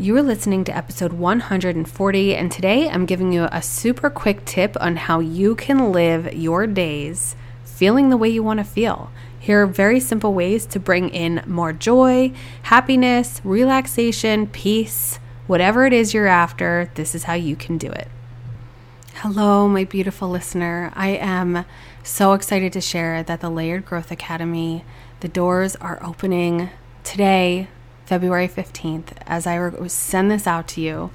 You 0.00 0.16
are 0.16 0.22
listening 0.22 0.64
to 0.64 0.74
episode 0.74 1.12
140, 1.12 2.34
and 2.34 2.50
today 2.50 2.88
I'm 2.88 3.04
giving 3.04 3.34
you 3.34 3.46
a 3.52 3.60
super 3.60 4.08
quick 4.08 4.46
tip 4.46 4.74
on 4.80 4.96
how 4.96 5.20
you 5.20 5.54
can 5.54 5.92
live 5.92 6.32
your 6.32 6.66
days 6.66 7.36
feeling 7.64 8.08
the 8.08 8.16
way 8.16 8.30
you 8.30 8.42
want 8.42 8.60
to 8.60 8.64
feel. 8.64 9.10
Here 9.38 9.62
are 9.62 9.66
very 9.66 10.00
simple 10.00 10.32
ways 10.32 10.64
to 10.68 10.80
bring 10.80 11.10
in 11.10 11.42
more 11.46 11.74
joy, 11.74 12.32
happiness, 12.62 13.42
relaxation, 13.44 14.46
peace, 14.46 15.18
whatever 15.46 15.84
it 15.84 15.92
is 15.92 16.14
you're 16.14 16.26
after. 16.26 16.90
This 16.94 17.14
is 17.14 17.24
how 17.24 17.34
you 17.34 17.54
can 17.54 17.76
do 17.76 17.90
it. 17.90 18.08
Hello, 19.16 19.68
my 19.68 19.84
beautiful 19.84 20.30
listener. 20.30 20.94
I 20.94 21.08
am 21.08 21.66
so 22.02 22.32
excited 22.32 22.72
to 22.72 22.80
share 22.80 23.22
that 23.22 23.42
the 23.42 23.50
Layered 23.50 23.84
Growth 23.84 24.10
Academy, 24.10 24.82
the 25.20 25.28
doors 25.28 25.76
are 25.76 26.02
opening 26.02 26.70
today, 27.04 27.68
February 28.10 28.48
15th, 28.48 29.12
as 29.24 29.46
I 29.46 29.86
send 29.86 30.32
this 30.32 30.44
out 30.44 30.66
to 30.70 30.80
you, 30.80 31.12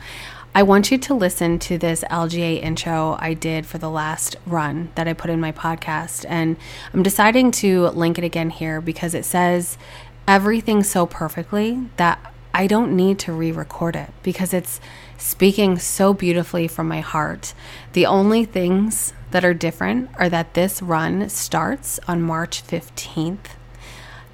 I 0.55 0.63
want 0.63 0.91
you 0.91 0.97
to 0.99 1.13
listen 1.13 1.59
to 1.59 1.77
this 1.77 2.05
LGA 2.09 2.63
intro 2.63 3.17
I 3.19 3.33
did 3.33 3.65
for 3.65 3.77
the 3.77 3.89
last 3.89 4.37
run 4.45 4.93
that 4.95 5.05
I 5.05 5.11
put 5.11 5.29
in 5.29 5.41
my 5.41 5.51
podcast. 5.51 6.23
And 6.29 6.55
I'm 6.93 7.03
deciding 7.03 7.51
to 7.59 7.87
link 7.89 8.17
it 8.17 8.23
again 8.23 8.49
here 8.49 8.79
because 8.79 9.13
it 9.13 9.25
says 9.25 9.77
everything 10.25 10.83
so 10.83 11.05
perfectly 11.05 11.89
that 11.97 12.33
I 12.53 12.65
don't 12.65 12.95
need 12.95 13.19
to 13.19 13.33
re 13.33 13.51
record 13.51 13.97
it 13.97 14.11
because 14.23 14.53
it's 14.53 14.79
speaking 15.17 15.77
so 15.77 16.13
beautifully 16.13 16.65
from 16.65 16.87
my 16.87 17.01
heart. 17.01 17.53
The 17.91 18.05
only 18.05 18.45
things 18.45 19.11
that 19.31 19.43
are 19.43 19.53
different 19.53 20.11
are 20.15 20.29
that 20.29 20.53
this 20.53 20.81
run 20.81 21.27
starts 21.27 21.99
on 22.07 22.21
March 22.21 22.65
15th 22.65 23.47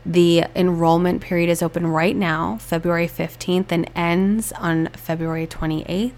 the 0.05 0.45
enrollment 0.55 1.21
period 1.21 1.49
is 1.49 1.61
open 1.61 1.87
right 1.87 2.15
now, 2.15 2.57
February 2.57 3.07
15th, 3.07 3.71
and 3.71 3.89
ends 3.95 4.51
on 4.53 4.87
February 4.89 5.47
28th, 5.47 6.13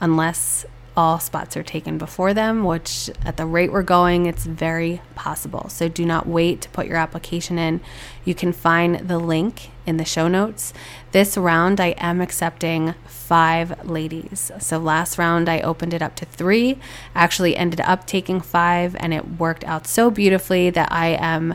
unless 0.00 0.66
all 0.96 1.18
spots 1.20 1.56
are 1.56 1.62
taken 1.62 1.98
before 1.98 2.32
them, 2.32 2.64
which 2.64 3.10
at 3.22 3.36
the 3.36 3.44
rate 3.44 3.70
we're 3.70 3.82
going, 3.82 4.24
it's 4.24 4.46
very 4.46 5.02
possible. 5.14 5.68
So 5.68 5.88
do 5.88 6.06
not 6.06 6.26
wait 6.26 6.62
to 6.62 6.70
put 6.70 6.86
your 6.86 6.96
application 6.96 7.58
in. 7.58 7.82
You 8.24 8.34
can 8.34 8.52
find 8.52 9.06
the 9.06 9.18
link 9.18 9.70
in 9.84 9.98
the 9.98 10.06
show 10.06 10.26
notes. 10.26 10.72
This 11.12 11.36
round, 11.36 11.80
I 11.80 11.88
am 11.98 12.22
accepting 12.22 12.94
five 13.06 13.86
ladies. 13.86 14.50
So 14.58 14.78
last 14.78 15.18
round, 15.18 15.50
I 15.50 15.60
opened 15.60 15.92
it 15.92 16.00
up 16.00 16.16
to 16.16 16.24
three, 16.24 16.78
actually 17.14 17.56
ended 17.56 17.82
up 17.82 18.06
taking 18.06 18.40
five, 18.40 18.96
and 18.98 19.12
it 19.12 19.38
worked 19.38 19.64
out 19.64 19.86
so 19.86 20.10
beautifully 20.10 20.70
that 20.70 20.90
I 20.90 21.08
am 21.08 21.54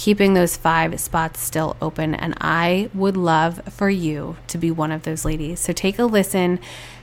keeping 0.00 0.32
those 0.32 0.56
five 0.56 0.98
spots 0.98 1.38
still 1.38 1.76
open. 1.82 2.14
And 2.14 2.32
I 2.40 2.88
would 2.94 3.18
love 3.18 3.60
for 3.70 3.90
you 3.90 4.38
to 4.46 4.56
be 4.56 4.70
one 4.70 4.90
of 4.90 5.02
those 5.02 5.26
ladies. 5.26 5.60
So 5.60 5.74
take 5.74 5.98
a 5.98 6.04
listen 6.04 6.58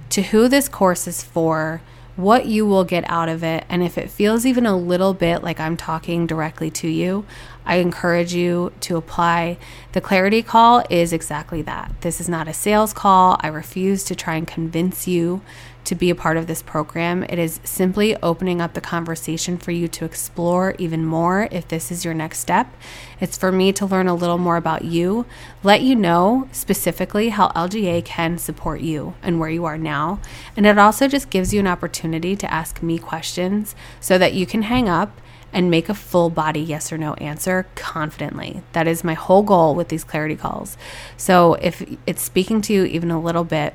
to 0.09 0.23
who 0.23 0.47
this 0.47 0.67
course 0.67 1.07
is 1.07 1.21
for, 1.21 1.83
what 2.15 2.47
you 2.47 2.65
will 2.65 2.83
get 2.83 3.07
out 3.07 3.29
of 3.29 3.43
it. 3.43 3.65
And 3.69 3.83
if 3.83 3.99
it 3.99 4.09
feels 4.09 4.47
even 4.47 4.65
a 4.65 4.75
little 4.75 5.13
bit 5.13 5.43
like 5.43 5.59
I'm 5.59 5.77
talking 5.77 6.25
directly 6.25 6.71
to 6.71 6.87
you, 6.87 7.23
I 7.67 7.75
encourage 7.75 8.33
you 8.33 8.73
to 8.81 8.97
apply. 8.97 9.59
The 9.91 10.01
clarity 10.01 10.41
call 10.41 10.83
is 10.89 11.13
exactly 11.13 11.61
that. 11.61 11.93
This 12.01 12.19
is 12.19 12.27
not 12.27 12.47
a 12.47 12.53
sales 12.53 12.93
call. 12.93 13.37
I 13.41 13.49
refuse 13.49 14.03
to 14.05 14.15
try 14.15 14.37
and 14.37 14.47
convince 14.47 15.07
you 15.07 15.43
to 15.87 15.95
be 15.95 16.09
a 16.09 16.15
part 16.15 16.35
of 16.35 16.47
this 16.47 16.61
program. 16.61 17.23
It 17.23 17.39
is 17.39 17.61
simply 17.63 18.15
opening 18.21 18.59
up 18.59 18.73
the 18.73 18.81
conversation 18.81 19.57
for 19.57 19.71
you 19.71 19.87
to 19.87 20.03
explore 20.05 20.75
even 20.77 21.05
more 21.05 21.47
if 21.49 21.67
this 21.69 21.91
is 21.91 22.03
your 22.03 22.13
next 22.13 22.39
step. 22.39 22.73
It's 23.21 23.37
for 23.37 23.53
me 23.53 23.71
to 23.73 23.85
learn 23.85 24.07
a 24.07 24.13
little 24.13 24.37
more 24.37 24.57
about 24.57 24.83
you, 24.83 25.25
let 25.63 25.81
you 25.81 25.95
know 25.95 26.49
specifically 26.51 27.29
how 27.29 27.49
LGA 27.49 28.03
can 28.03 28.37
support 28.37 28.81
you 28.81 29.15
and 29.23 29.39
where 29.39 29.49
you 29.49 29.63
are 29.63 29.77
now. 29.77 30.19
And 30.57 30.65
it 30.65 30.77
also 30.77 31.07
just 31.07 31.29
gives 31.29 31.53
you 31.53 31.61
an 31.61 31.67
opportunity 31.67 32.35
to 32.35 32.53
ask 32.53 32.83
me 32.83 32.99
questions 32.99 33.73
so 34.01 34.17
that 34.17 34.33
you 34.33 34.45
can 34.45 34.63
hang 34.63 34.89
up 34.89 35.21
and 35.53 35.71
make 35.71 35.87
a 35.87 35.93
full 35.93 36.29
body 36.29 36.59
yes 36.59 36.91
or 36.91 36.97
no 36.97 37.13
answer 37.15 37.65
confidently. 37.75 38.61
That 38.73 38.87
is 38.87 39.05
my 39.05 39.13
whole 39.13 39.43
goal 39.43 39.73
with 39.73 39.87
these 39.87 40.03
clarity 40.03 40.35
calls. 40.35 40.75
So 41.15 41.53
if 41.55 41.81
it's 42.05 42.21
speaking 42.21 42.61
to 42.63 42.73
you 42.73 42.83
even 42.83 43.09
a 43.09 43.21
little 43.21 43.45
bit, 43.45 43.73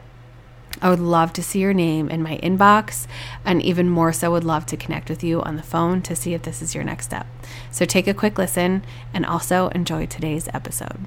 I 0.80 0.90
would 0.90 1.00
love 1.00 1.32
to 1.34 1.42
see 1.42 1.60
your 1.60 1.74
name 1.74 2.08
in 2.08 2.22
my 2.22 2.38
inbox, 2.38 3.06
and 3.44 3.62
even 3.62 3.88
more 3.88 4.12
so, 4.12 4.30
would 4.30 4.44
love 4.44 4.66
to 4.66 4.76
connect 4.76 5.08
with 5.08 5.22
you 5.22 5.42
on 5.42 5.56
the 5.56 5.62
phone 5.62 6.02
to 6.02 6.16
see 6.16 6.34
if 6.34 6.42
this 6.42 6.62
is 6.62 6.74
your 6.74 6.84
next 6.84 7.06
step. 7.06 7.26
So 7.70 7.84
take 7.84 8.06
a 8.06 8.14
quick 8.14 8.38
listen 8.38 8.84
and 9.12 9.26
also 9.26 9.68
enjoy 9.68 10.06
today's 10.06 10.48
episode. 10.54 11.06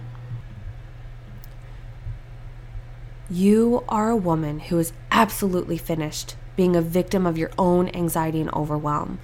You 3.29 3.83
are 3.89 4.11
a 4.11 4.15
woman 4.15 4.59
who 4.59 4.77
is 4.77 4.93
absolutely 5.09 5.77
finished 5.77 6.35
being 6.55 6.75
a 6.75 6.81
victim 6.81 7.25
of 7.25 7.37
your 7.37 7.51
own 7.57 7.89
anxiety 7.89 8.39
and 8.39 8.53
overwhelm. 8.53 9.19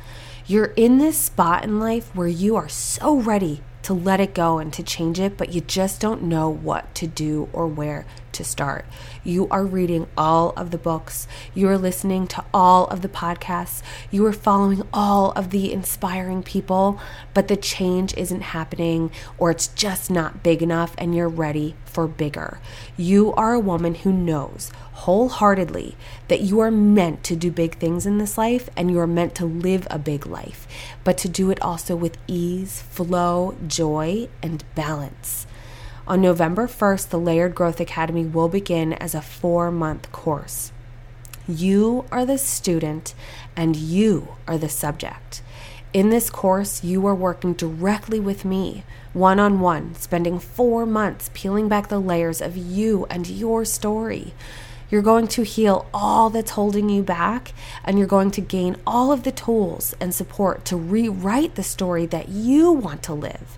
You're 0.47 0.73
in 0.75 0.97
this 0.97 1.17
spot 1.17 1.63
in 1.63 1.79
life 1.79 2.13
where 2.15 2.27
you 2.27 2.55
are 2.55 2.67
so 2.67 3.15
ready 3.15 3.61
to 3.83 3.93
let 3.93 4.19
it 4.19 4.33
go 4.33 4.57
and 4.57 4.73
to 4.73 4.83
change 4.83 5.19
it, 5.19 5.37
but 5.37 5.53
you 5.53 5.61
just 5.61 6.01
don't 6.01 6.23
know 6.23 6.49
what 6.49 6.93
to 6.95 7.07
do 7.07 7.47
or 7.53 7.67
where 7.67 8.05
to 8.33 8.43
start. 8.43 8.85
You 9.23 9.47
are 9.49 9.65
reading 9.65 10.07
all 10.17 10.51
of 10.51 10.71
the 10.71 10.77
books, 10.77 11.27
you 11.53 11.67
are 11.69 11.77
listening 11.77 12.27
to 12.27 12.43
all 12.53 12.87
of 12.87 13.01
the 13.01 13.09
podcasts, 13.09 13.81
you 14.09 14.25
are 14.25 14.33
following 14.33 14.83
all 14.93 15.31
of 15.31 15.49
the 15.49 15.71
inspiring 15.71 16.43
people, 16.43 16.99
but 17.33 17.47
the 17.47 17.57
change 17.57 18.15
isn't 18.15 18.41
happening 18.41 19.11
or 19.37 19.51
it's 19.51 19.67
just 19.67 20.09
not 20.09 20.43
big 20.43 20.61
enough 20.61 20.95
and 20.97 21.15
you're 21.15 21.29
ready 21.29 21.75
for 21.85 22.07
bigger. 22.07 22.59
You 22.97 23.33
are 23.33 23.53
a 23.53 23.59
woman 23.59 23.95
who 23.95 24.11
knows 24.11 24.71
wholeheartedly 24.93 25.95
that 26.27 26.41
you 26.41 26.59
are 26.59 26.69
meant 26.69 27.23
to 27.23 27.35
do 27.35 27.51
big 27.51 27.77
things 27.77 28.05
in 28.05 28.19
this 28.19 28.37
life 28.37 28.69
and 28.77 28.91
you 28.91 28.99
are 28.99 29.07
meant 29.07 29.33
to 29.35 29.45
live 29.45 29.87
a 29.89 29.97
big 29.97 30.27
life, 30.27 30.67
but 31.03 31.17
to 31.17 31.27
do 31.29 31.49
it 31.49 31.61
also 31.61 31.95
with 31.95 32.17
ease, 32.27 32.81
flow, 32.83 33.55
joy, 33.67 34.27
and 34.43 34.63
balance. 34.75 35.47
On 36.11 36.19
November 36.19 36.67
1st, 36.67 37.07
the 37.07 37.17
Layered 37.17 37.55
Growth 37.55 37.79
Academy 37.79 38.25
will 38.25 38.49
begin 38.49 38.91
as 38.91 39.15
a 39.15 39.21
four 39.21 39.71
month 39.71 40.11
course. 40.11 40.73
You 41.47 42.03
are 42.11 42.25
the 42.25 42.37
student 42.37 43.13
and 43.55 43.77
you 43.77 44.35
are 44.45 44.57
the 44.57 44.67
subject. 44.67 45.41
In 45.93 46.09
this 46.09 46.29
course, 46.29 46.83
you 46.83 47.07
are 47.07 47.15
working 47.15 47.53
directly 47.53 48.19
with 48.19 48.43
me, 48.43 48.83
one 49.13 49.39
on 49.39 49.61
one, 49.61 49.95
spending 49.95 50.37
four 50.37 50.85
months 50.85 51.31
peeling 51.33 51.69
back 51.69 51.87
the 51.87 51.97
layers 51.97 52.41
of 52.41 52.57
you 52.57 53.05
and 53.09 53.29
your 53.29 53.63
story. 53.63 54.33
You're 54.89 55.01
going 55.01 55.29
to 55.29 55.43
heal 55.43 55.87
all 55.93 56.29
that's 56.29 56.51
holding 56.51 56.89
you 56.89 57.03
back, 57.03 57.53
and 57.85 57.97
you're 57.97 58.05
going 58.05 58.31
to 58.31 58.41
gain 58.41 58.75
all 58.85 59.13
of 59.13 59.23
the 59.23 59.31
tools 59.31 59.95
and 60.01 60.13
support 60.13 60.65
to 60.65 60.75
rewrite 60.75 61.55
the 61.55 61.63
story 61.63 62.05
that 62.07 62.27
you 62.27 62.73
want 62.73 63.01
to 63.03 63.13
live. 63.13 63.57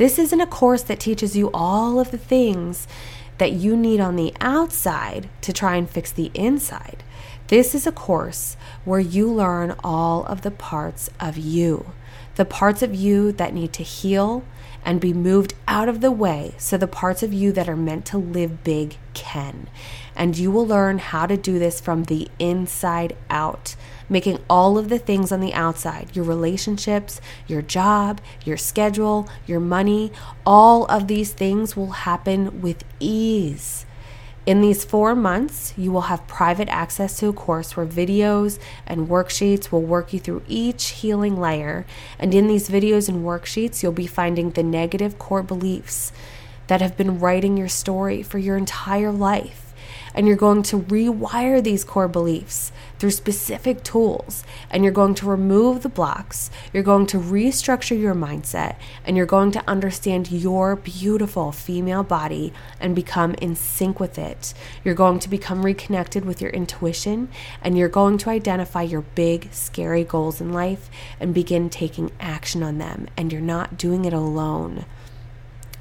This 0.00 0.18
isn't 0.18 0.40
a 0.40 0.46
course 0.46 0.80
that 0.84 0.98
teaches 0.98 1.36
you 1.36 1.50
all 1.52 2.00
of 2.00 2.10
the 2.10 2.16
things 2.16 2.88
that 3.36 3.52
you 3.52 3.76
need 3.76 4.00
on 4.00 4.16
the 4.16 4.32
outside 4.40 5.28
to 5.42 5.52
try 5.52 5.76
and 5.76 5.90
fix 5.90 6.10
the 6.10 6.30
inside. 6.32 7.04
This 7.48 7.74
is 7.74 7.86
a 7.86 7.92
course 7.92 8.56
where 8.86 8.98
you 8.98 9.30
learn 9.30 9.74
all 9.84 10.24
of 10.24 10.40
the 10.40 10.50
parts 10.50 11.10
of 11.20 11.36
you, 11.36 11.92
the 12.36 12.46
parts 12.46 12.80
of 12.80 12.94
you 12.94 13.30
that 13.32 13.52
need 13.52 13.74
to 13.74 13.82
heal 13.82 14.42
and 14.86 15.02
be 15.02 15.12
moved 15.12 15.52
out 15.68 15.90
of 15.90 16.00
the 16.00 16.10
way 16.10 16.54
so 16.56 16.78
the 16.78 16.86
parts 16.86 17.22
of 17.22 17.34
you 17.34 17.52
that 17.52 17.68
are 17.68 17.76
meant 17.76 18.06
to 18.06 18.16
live 18.16 18.64
big 18.64 18.96
can. 19.12 19.68
And 20.16 20.38
you 20.38 20.50
will 20.50 20.66
learn 20.66 20.98
how 20.98 21.26
to 21.26 21.36
do 21.36 21.58
this 21.58 21.78
from 21.78 22.04
the 22.04 22.26
inside 22.38 23.14
out, 23.28 23.76
making 24.10 24.38
all 24.50 24.76
of 24.76 24.90
the 24.90 24.98
things 24.98 25.32
on 25.32 25.40
the 25.40 25.54
outside 25.54 26.14
your 26.14 26.24
relationships, 26.24 27.20
your 27.46 27.62
job, 27.62 28.20
your 28.44 28.58
schedule, 28.58 29.28
your 29.46 29.60
money 29.60 30.12
all 30.44 30.84
of 30.86 31.06
these 31.06 31.32
things 31.32 31.76
will 31.76 31.92
happen 31.92 32.60
with 32.60 32.84
ease. 32.98 33.86
In 34.46 34.62
these 34.62 34.84
four 34.84 35.14
months, 35.14 35.74
you 35.76 35.92
will 35.92 36.02
have 36.02 36.26
private 36.26 36.68
access 36.68 37.18
to 37.18 37.28
a 37.28 37.32
course 37.32 37.76
where 37.76 37.86
videos 37.86 38.58
and 38.86 39.08
worksheets 39.08 39.70
will 39.70 39.82
work 39.82 40.12
you 40.12 40.18
through 40.18 40.42
each 40.48 40.88
healing 40.88 41.38
layer. 41.38 41.86
And 42.18 42.34
in 42.34 42.48
these 42.48 42.68
videos 42.68 43.08
and 43.08 43.24
worksheets, 43.24 43.82
you'll 43.82 43.92
be 43.92 44.06
finding 44.08 44.50
the 44.50 44.62
negative 44.62 45.18
core 45.18 45.42
beliefs 45.42 46.10
that 46.66 46.80
have 46.80 46.96
been 46.96 47.20
writing 47.20 47.56
your 47.56 47.68
story 47.68 48.22
for 48.22 48.38
your 48.38 48.56
entire 48.56 49.12
life 49.12 49.70
and 50.14 50.26
you're 50.26 50.36
going 50.36 50.62
to 50.64 50.80
rewire 50.80 51.62
these 51.62 51.84
core 51.84 52.08
beliefs 52.08 52.72
through 53.00 53.10
specific 53.10 53.82
tools 53.82 54.44
and 54.70 54.84
you're 54.84 54.92
going 54.92 55.14
to 55.14 55.26
remove 55.26 55.82
the 55.82 55.88
blocks. 55.88 56.50
You're 56.70 56.82
going 56.82 57.06
to 57.06 57.18
restructure 57.18 57.98
your 57.98 58.14
mindset 58.14 58.76
and 59.06 59.16
you're 59.16 59.24
going 59.24 59.50
to 59.52 59.68
understand 59.68 60.30
your 60.30 60.76
beautiful 60.76 61.50
female 61.50 62.02
body 62.02 62.52
and 62.78 62.94
become 62.94 63.34
in 63.36 63.56
sync 63.56 63.98
with 63.98 64.18
it. 64.18 64.52
You're 64.84 64.94
going 64.94 65.18
to 65.20 65.30
become 65.30 65.64
reconnected 65.64 66.26
with 66.26 66.42
your 66.42 66.50
intuition 66.50 67.30
and 67.62 67.78
you're 67.78 67.88
going 67.88 68.18
to 68.18 68.30
identify 68.30 68.82
your 68.82 69.00
big, 69.00 69.48
scary 69.50 70.04
goals 70.04 70.40
in 70.42 70.52
life 70.52 70.90
and 71.18 71.32
begin 71.32 71.70
taking 71.70 72.12
action 72.20 72.62
on 72.62 72.76
them. 72.76 73.08
And 73.16 73.32
you're 73.32 73.40
not 73.40 73.78
doing 73.78 74.04
it 74.04 74.12
alone. 74.12 74.84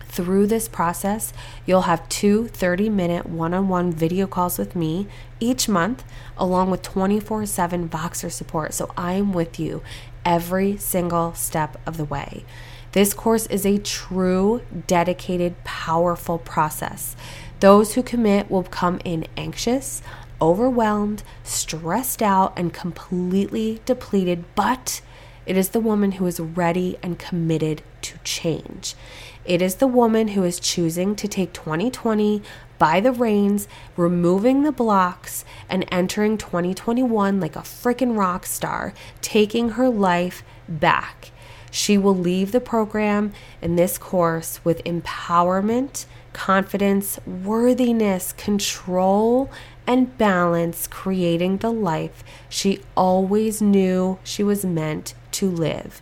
Through 0.10 0.48
this 0.48 0.68
process, 0.68 1.32
you'll 1.68 1.82
have 1.82 2.10
two 2.10 2.48
30 2.48 2.90
minute 2.90 3.28
one 3.28 3.54
on 3.54 3.70
one 3.70 3.94
video 3.94 4.26
calls 4.26 4.58
with 4.58 4.76
me 4.76 5.08
each 5.40 5.70
month, 5.70 6.04
along 6.36 6.72
with 6.72 6.82
24 6.82 7.46
7 7.46 7.88
Voxer 7.88 8.32
support. 8.32 8.74
So 8.74 8.92
I'm 8.98 9.32
with 9.34 9.60
you 9.60 9.84
every 10.26 10.78
single 10.78 11.36
step 11.36 11.80
of 11.86 11.98
the 11.98 12.06
way. 12.06 12.44
This 12.92 13.14
course 13.14 13.46
is 13.48 13.68
a 13.68 13.78
true, 13.78 14.62
dedicated, 14.88 15.64
powerful 15.64 16.40
process. 16.40 17.16
Those 17.60 17.94
who 17.94 18.02
commit 18.02 18.50
will 18.50 18.64
come 18.64 19.00
in 19.06 19.28
anxious, 19.38 20.02
overwhelmed, 20.42 21.22
stressed 21.44 22.24
out, 22.24 22.58
and 22.58 22.74
completely 22.74 23.80
depleted, 23.86 24.44
but 24.56 25.02
it 25.46 25.56
is 25.56 25.70
the 25.70 25.80
woman 25.80 26.14
who 26.14 26.26
is 26.26 26.40
ready 26.40 26.98
and 27.04 27.20
committed 27.20 27.84
to 28.02 28.18
change. 28.24 28.96
It 29.46 29.62
is 29.62 29.76
the 29.76 29.88
woman 29.88 30.30
who 30.30 30.44
is 30.44 30.60
choosing 30.60 31.16
to 31.16 31.28
take 31.28 31.54
2020 31.54 32.42
by 32.78 33.00
the 33.00 33.12
reins, 33.12 33.68
removing 33.98 34.64
the 34.64 34.72
blocks, 34.72 35.44
and 35.70 35.86
entering 35.92 36.38
2021 36.38 37.40
like 37.40 37.56
a 37.56 37.60
freaking 37.60 38.18
rock 38.18 38.46
star, 38.46 38.94
taking 39.22 39.70
her 39.72 39.90
life 39.90 40.44
back. 40.68 41.32
She 41.72 41.98
will 41.98 42.16
leave 42.16 42.52
the 42.52 42.60
program 42.60 43.32
in 43.62 43.76
this 43.76 43.98
course 43.98 44.60
with 44.64 44.84
empowerment, 44.84 46.06
confidence, 46.34 47.20
worthiness, 47.26 48.34
control, 48.34 49.52
and 49.86 50.18
balance, 50.18 50.88
creating 50.88 51.58
the 51.58 51.72
life 51.72 52.24
she 52.48 52.82
always 52.96 53.62
knew 53.62 54.20
she 54.24 54.44
was 54.44 54.66
meant 54.66 55.14
to 55.32 55.50
live. 55.50 56.02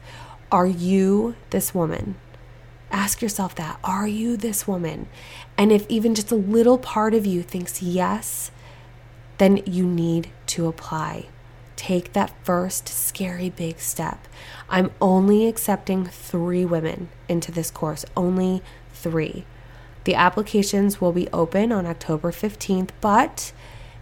Are 0.51 0.67
you 0.67 1.35
this 1.49 1.73
woman? 1.73 2.15
Ask 2.91 3.21
yourself 3.21 3.55
that. 3.55 3.79
Are 3.83 4.07
you 4.07 4.37
this 4.37 4.67
woman? 4.67 5.07
And 5.57 5.71
if 5.71 5.85
even 5.89 6.15
just 6.15 6.31
a 6.31 6.35
little 6.35 6.77
part 6.77 7.13
of 7.13 7.25
you 7.25 7.43
thinks 7.43 7.81
yes, 7.81 8.51
then 9.37 9.61
you 9.65 9.85
need 9.85 10.29
to 10.47 10.67
apply. 10.67 11.27
Take 11.75 12.13
that 12.13 12.33
first 12.43 12.87
scary 12.87 13.49
big 13.49 13.79
step. 13.79 14.27
I'm 14.69 14.91
only 14.99 15.47
accepting 15.47 16.05
three 16.05 16.65
women 16.65 17.09
into 17.29 17.51
this 17.51 17.69
course, 17.69 18.03
only 18.15 18.63
three. 18.93 19.45
The 20.05 20.15
applications 20.15 20.99
will 20.99 21.11
be 21.11 21.27
open 21.33 21.71
on 21.71 21.85
October 21.85 22.31
15th, 22.31 22.89
but 23.01 23.51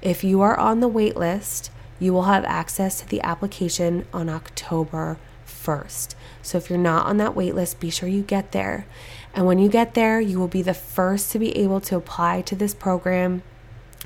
if 0.01 0.23
you 0.23 0.41
are 0.41 0.57
on 0.57 0.79
the 0.79 0.87
wait 0.87 1.17
list, 1.17 1.71
you 1.99 2.13
will 2.13 2.23
have 2.23 2.45
access 2.45 2.99
to 2.99 3.09
the 3.09 3.21
application 3.21 4.05
on 4.13 4.29
October 4.29 5.17
1st. 5.47 6.15
So 6.45 6.59
if 6.59 6.69
you're 6.69 6.77
not 6.77 7.07
on 7.07 7.17
that 7.17 7.35
wait 7.35 7.55
list, 7.55 7.79
be 7.79 7.89
sure 7.89 8.07
you 8.07 8.21
get 8.21 8.51
there. 8.51 8.85
And 9.33 9.45
when 9.45 9.57
you 9.57 9.67
get 9.67 9.95
there, 9.95 10.21
you 10.21 10.39
will 10.39 10.47
be 10.47 10.61
the 10.61 10.75
first 10.75 11.31
to 11.31 11.39
be 11.39 11.57
able 11.57 11.81
to 11.81 11.97
apply 11.97 12.41
to 12.43 12.55
this 12.55 12.73
program. 12.73 13.41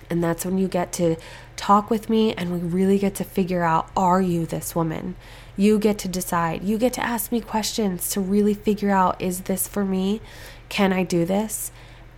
And 0.09 0.24
that's 0.24 0.45
when 0.45 0.57
you 0.57 0.68
get 0.68 0.94
to 0.94 1.18
talk 1.57 1.89
with 1.89 2.09
me 2.09 2.33
and 2.33 2.51
we 2.51 2.59
really 2.59 2.97
get 2.97 3.13
to 3.15 3.24
figure 3.24 3.63
out 3.63 3.91
are 3.95 4.21
you 4.21 4.45
this 4.45 4.74
woman? 4.74 5.18
You 5.57 5.77
get 5.77 5.97
to 6.00 6.07
decide. 6.07 6.63
You 6.63 6.77
get 6.77 6.94
to 6.94 7.06
ask 7.06 7.31
me 7.31 7.41
questions 7.41 8.09
to 8.12 8.21
really 8.21 8.53
figure 8.53 8.91
out 8.91 9.21
is 9.21 9.41
this 9.41 9.68
for 9.68 9.83
me? 9.83 10.21
Can 10.69 10.94
I 10.94 11.03
do 11.03 11.25
this? 11.25 11.71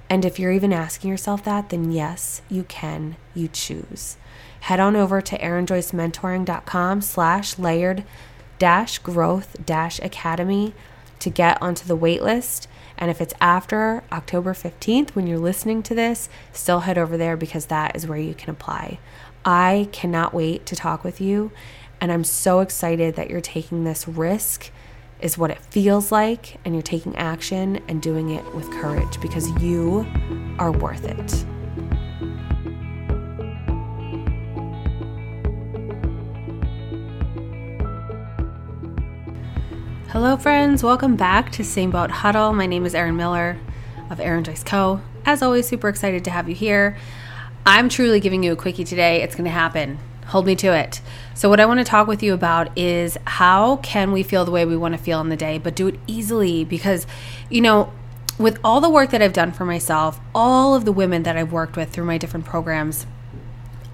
And 0.08 0.24
if 0.24 0.38
you're 0.38 0.52
even 0.52 0.72
asking 0.72 1.10
yourself 1.10 1.44
that, 1.46 1.70
then 1.70 1.92
yes, 1.92 2.44
you 2.50 2.64
can. 2.64 3.16
You 3.34 3.48
choose. 3.48 4.18
Head 4.62 4.80
on 4.80 4.96
over 4.96 5.22
to 5.22 5.38
erinjoycementoring.com 5.38 7.02
slash 7.02 7.58
layered 7.58 8.04
growth 9.02 9.66
dash 9.66 10.00
academy 10.00 10.74
to 11.20 11.30
get 11.30 11.62
onto 11.62 11.88
the 11.88 11.98
waitlist. 11.98 12.68
And 12.98 13.10
if 13.10 13.20
it's 13.20 13.34
after 13.42 14.04
October 14.12 14.54
15th 14.54 15.12
when 15.12 15.26
you're 15.26 15.40
listening 15.40 15.82
to 15.84 15.96
this, 15.96 16.30
still 16.54 16.82
head 16.82 16.98
over 16.98 17.18
there 17.18 17.36
because 17.36 17.66
that 17.68 17.96
is 17.96 18.06
where 18.06 18.20
you 18.20 18.36
can 18.36 18.52
apply. 18.52 19.00
I 19.44 19.90
cannot 19.92 20.34
wait 20.34 20.66
to 20.68 20.76
talk 20.76 21.04
with 21.04 21.20
you. 21.20 21.52
And 22.00 22.12
I'm 22.12 22.24
so 22.24 22.60
excited 22.60 23.16
that 23.16 23.30
you're 23.30 23.42
taking 23.42 23.84
this 23.84 24.08
risk, 24.08 24.72
is 25.20 25.38
what 25.38 25.52
it 25.52 25.64
feels 25.66 26.12
like, 26.12 26.60
and 26.66 26.76
you're 26.76 26.82
taking 26.82 27.16
action 27.16 27.80
and 27.88 28.02
doing 28.02 28.30
it 28.30 28.56
with 28.56 28.70
courage 28.72 29.20
because 29.22 29.50
you 29.62 30.06
are 30.60 30.72
worth 30.72 31.06
it. 31.06 31.61
Hello, 40.12 40.36
friends. 40.36 40.84
Welcome 40.84 41.16
back 41.16 41.54
to 41.54 41.64
Same 41.64 41.90
Boat 41.90 42.12
Huddle. 42.12 42.52
My 42.52 42.66
name 42.66 42.86
is 42.86 42.94
Erin 42.94 43.16
Miller 43.16 43.58
of 44.10 44.20
Erin 44.20 44.44
Joyce 44.44 44.62
Co. 44.62 45.00
As 45.26 45.42
always, 45.42 45.70
super 45.70 45.88
excited 45.88 46.26
to 46.26 46.32
have 46.32 46.50
you 46.50 46.54
here. 46.54 46.98
I'm 47.66 47.88
truly 47.88 48.20
giving 48.20 48.44
you 48.44 48.52
a 48.52 48.58
quickie 48.58 48.84
today. 48.84 49.22
It's 49.22 49.36
going 49.36 49.46
to 49.46 49.52
happen. 49.52 50.00
Hold 50.26 50.48
me 50.48 50.58
to 50.58 50.76
it. 50.76 51.00
So, 51.34 51.48
what 51.48 51.62
I 51.62 51.66
want 51.66 51.80
to 51.80 51.86
talk 51.86 52.08
with 52.08 52.22
you 52.22 52.34
about 52.34 52.78
is 52.78 53.18
how 53.24 53.78
can 53.78 54.12
we 54.12 54.22
feel 54.22 54.44
the 54.44 54.52
way 54.52 54.66
we 54.66 54.76
want 54.76 54.96
to 54.96 55.02
feel 55.02 55.22
in 55.22 55.30
the 55.30 55.38
day, 55.38 55.58
but 55.58 55.78
do 55.78 55.88
it 55.88 55.98
easily? 56.08 56.66
Because, 56.66 57.08
you 57.50 57.62
know, 57.62 57.94
with 58.38 58.60
all 58.66 58.82
the 58.82 58.90
work 58.90 59.12
that 59.12 59.22
I've 59.22 59.32
done 59.32 59.54
for 59.54 59.64
myself, 59.64 60.20
all 60.36 60.76
of 60.76 60.84
the 60.84 60.92
women 60.92 61.24
that 61.24 61.38
I've 61.38 61.54
worked 61.54 61.78
with 61.78 61.90
through 61.90 62.04
my 62.04 62.18
different 62.18 62.46
programs, 62.46 63.08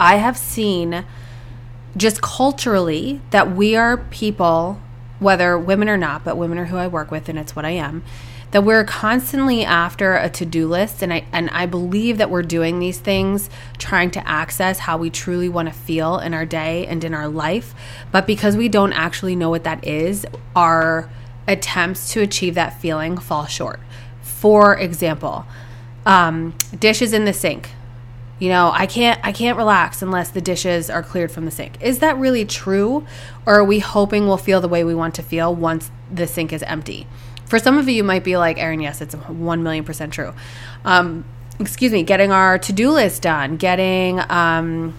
I 0.00 0.16
have 0.16 0.36
seen 0.36 1.04
just 1.96 2.20
culturally 2.22 3.20
that 3.30 3.54
we 3.54 3.76
are 3.76 3.98
people 3.98 4.80
whether 5.18 5.58
women 5.58 5.88
or 5.88 5.96
not, 5.96 6.24
but 6.24 6.36
women 6.36 6.58
are 6.58 6.66
who 6.66 6.76
I 6.76 6.86
work 6.86 7.10
with, 7.10 7.28
and 7.28 7.38
it's 7.38 7.56
what 7.56 7.64
I 7.64 7.70
am. 7.70 8.04
That 8.50 8.64
we're 8.64 8.84
constantly 8.84 9.62
after 9.64 10.16
a 10.16 10.30
to-do 10.30 10.66
list, 10.66 11.02
and 11.02 11.12
I 11.12 11.26
and 11.32 11.50
I 11.50 11.66
believe 11.66 12.16
that 12.16 12.30
we're 12.30 12.42
doing 12.42 12.78
these 12.78 12.98
things 12.98 13.50
trying 13.76 14.10
to 14.12 14.26
access 14.26 14.80
how 14.80 14.96
we 14.96 15.10
truly 15.10 15.50
want 15.50 15.68
to 15.68 15.74
feel 15.74 16.18
in 16.18 16.32
our 16.32 16.46
day 16.46 16.86
and 16.86 17.04
in 17.04 17.12
our 17.12 17.28
life. 17.28 17.74
But 18.10 18.26
because 18.26 18.56
we 18.56 18.68
don't 18.70 18.94
actually 18.94 19.36
know 19.36 19.50
what 19.50 19.64
that 19.64 19.86
is, 19.86 20.24
our 20.56 21.10
attempts 21.46 22.12
to 22.12 22.22
achieve 22.22 22.54
that 22.54 22.80
feeling 22.80 23.18
fall 23.18 23.46
short. 23.46 23.80
For 24.22 24.76
example, 24.76 25.44
um, 26.06 26.54
dishes 26.78 27.12
in 27.12 27.26
the 27.26 27.34
sink 27.34 27.70
you 28.38 28.48
know 28.48 28.70
i 28.74 28.86
can't 28.86 29.20
i 29.22 29.32
can't 29.32 29.56
relax 29.56 30.02
unless 30.02 30.30
the 30.30 30.40
dishes 30.40 30.88
are 30.90 31.02
cleared 31.02 31.30
from 31.30 31.44
the 31.44 31.50
sink. 31.50 31.80
Is 31.80 31.98
that 32.00 32.16
really 32.16 32.44
true? 32.44 33.06
Or 33.46 33.54
are 33.56 33.64
we 33.64 33.78
hoping 33.78 34.26
we'll 34.26 34.36
feel 34.36 34.60
the 34.60 34.68
way 34.68 34.84
we 34.84 34.94
want 34.94 35.14
to 35.16 35.22
feel 35.22 35.54
once 35.54 35.90
the 36.12 36.26
sink 36.26 36.52
is 36.52 36.62
empty? 36.64 37.06
For 37.46 37.58
some 37.58 37.78
of 37.78 37.88
you 37.88 37.94
you 37.96 38.04
might 38.04 38.24
be 38.24 38.36
like 38.36 38.58
erin 38.58 38.80
yes 38.80 39.00
it's 39.00 39.14
1 39.14 39.62
million 39.62 39.84
percent 39.84 40.12
true. 40.12 40.34
Um, 40.84 41.24
excuse 41.58 41.92
me 41.92 42.02
getting 42.02 42.30
our 42.30 42.58
to-do 42.58 42.90
list 42.90 43.22
done 43.22 43.56
getting 43.56 44.20
um, 44.28 44.94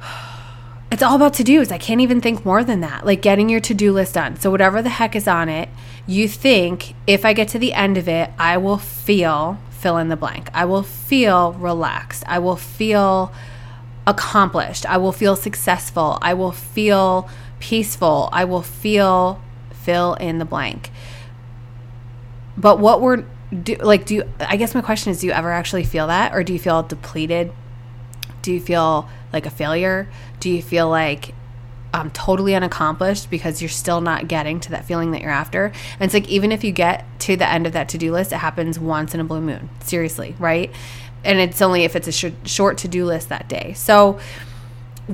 it's 0.92 1.02
all 1.02 1.16
about 1.16 1.34
to-dos. 1.34 1.72
I 1.72 1.78
can't 1.78 2.00
even 2.00 2.20
think 2.20 2.44
more 2.44 2.62
than 2.64 2.80
that. 2.80 3.06
Like 3.06 3.22
getting 3.22 3.48
your 3.48 3.60
to-do 3.60 3.92
list 3.92 4.14
done. 4.14 4.38
So 4.38 4.50
whatever 4.50 4.82
the 4.82 4.90
heck 4.90 5.16
is 5.16 5.26
on 5.28 5.48
it 5.48 5.68
you 6.08 6.26
think 6.26 6.94
if 7.06 7.24
i 7.24 7.32
get 7.34 7.46
to 7.46 7.58
the 7.58 7.74
end 7.74 7.98
of 7.98 8.08
it 8.08 8.30
i 8.38 8.56
will 8.56 8.78
feel 8.78 9.58
fill 9.78 9.96
in 9.96 10.08
the 10.08 10.16
blank. 10.16 10.50
I 10.52 10.64
will 10.64 10.82
feel 10.82 11.52
relaxed. 11.52 12.24
I 12.26 12.40
will 12.40 12.56
feel 12.56 13.32
accomplished. 14.06 14.84
I 14.86 14.96
will 14.96 15.12
feel 15.12 15.36
successful. 15.36 16.18
I 16.20 16.34
will 16.34 16.52
feel 16.52 17.28
peaceful. 17.60 18.28
I 18.32 18.44
will 18.44 18.62
feel 18.62 19.40
fill 19.72 20.14
in 20.14 20.38
the 20.38 20.44
blank. 20.44 20.90
But 22.56 22.80
what 22.80 23.00
we're 23.00 23.24
do 23.62 23.76
like 23.76 24.04
do 24.04 24.16
you 24.16 24.24
I 24.40 24.56
guess 24.56 24.74
my 24.74 24.82
question 24.82 25.10
is 25.10 25.20
do 25.20 25.26
you 25.28 25.32
ever 25.32 25.50
actually 25.50 25.84
feel 25.84 26.08
that 26.08 26.34
or 26.34 26.42
do 26.42 26.52
you 26.52 26.58
feel 26.58 26.82
depleted? 26.82 27.52
Do 28.42 28.52
you 28.52 28.60
feel 28.60 29.08
like 29.32 29.46
a 29.46 29.50
failure? 29.50 30.08
Do 30.40 30.50
you 30.50 30.60
feel 30.60 30.88
like 30.88 31.34
um, 31.94 32.10
totally 32.10 32.54
unaccomplished 32.54 33.30
because 33.30 33.62
you're 33.62 33.68
still 33.68 34.00
not 34.00 34.28
getting 34.28 34.60
to 34.60 34.70
that 34.70 34.84
feeling 34.84 35.12
that 35.12 35.22
you're 35.22 35.30
after. 35.30 35.66
And 35.66 36.02
it's 36.02 36.14
like, 36.14 36.28
even 36.28 36.52
if 36.52 36.62
you 36.62 36.72
get 36.72 37.04
to 37.20 37.36
the 37.36 37.48
end 37.48 37.66
of 37.66 37.72
that 37.72 37.88
to 37.90 37.98
do 37.98 38.12
list, 38.12 38.32
it 38.32 38.36
happens 38.36 38.78
once 38.78 39.14
in 39.14 39.20
a 39.20 39.24
blue 39.24 39.40
moon. 39.40 39.70
Seriously, 39.80 40.34
right? 40.38 40.70
And 41.24 41.38
it's 41.38 41.62
only 41.62 41.84
if 41.84 41.96
it's 41.96 42.08
a 42.08 42.12
sh- 42.12 42.26
short 42.44 42.78
to 42.78 42.88
do 42.88 43.04
list 43.04 43.28
that 43.30 43.48
day. 43.48 43.72
So, 43.74 44.18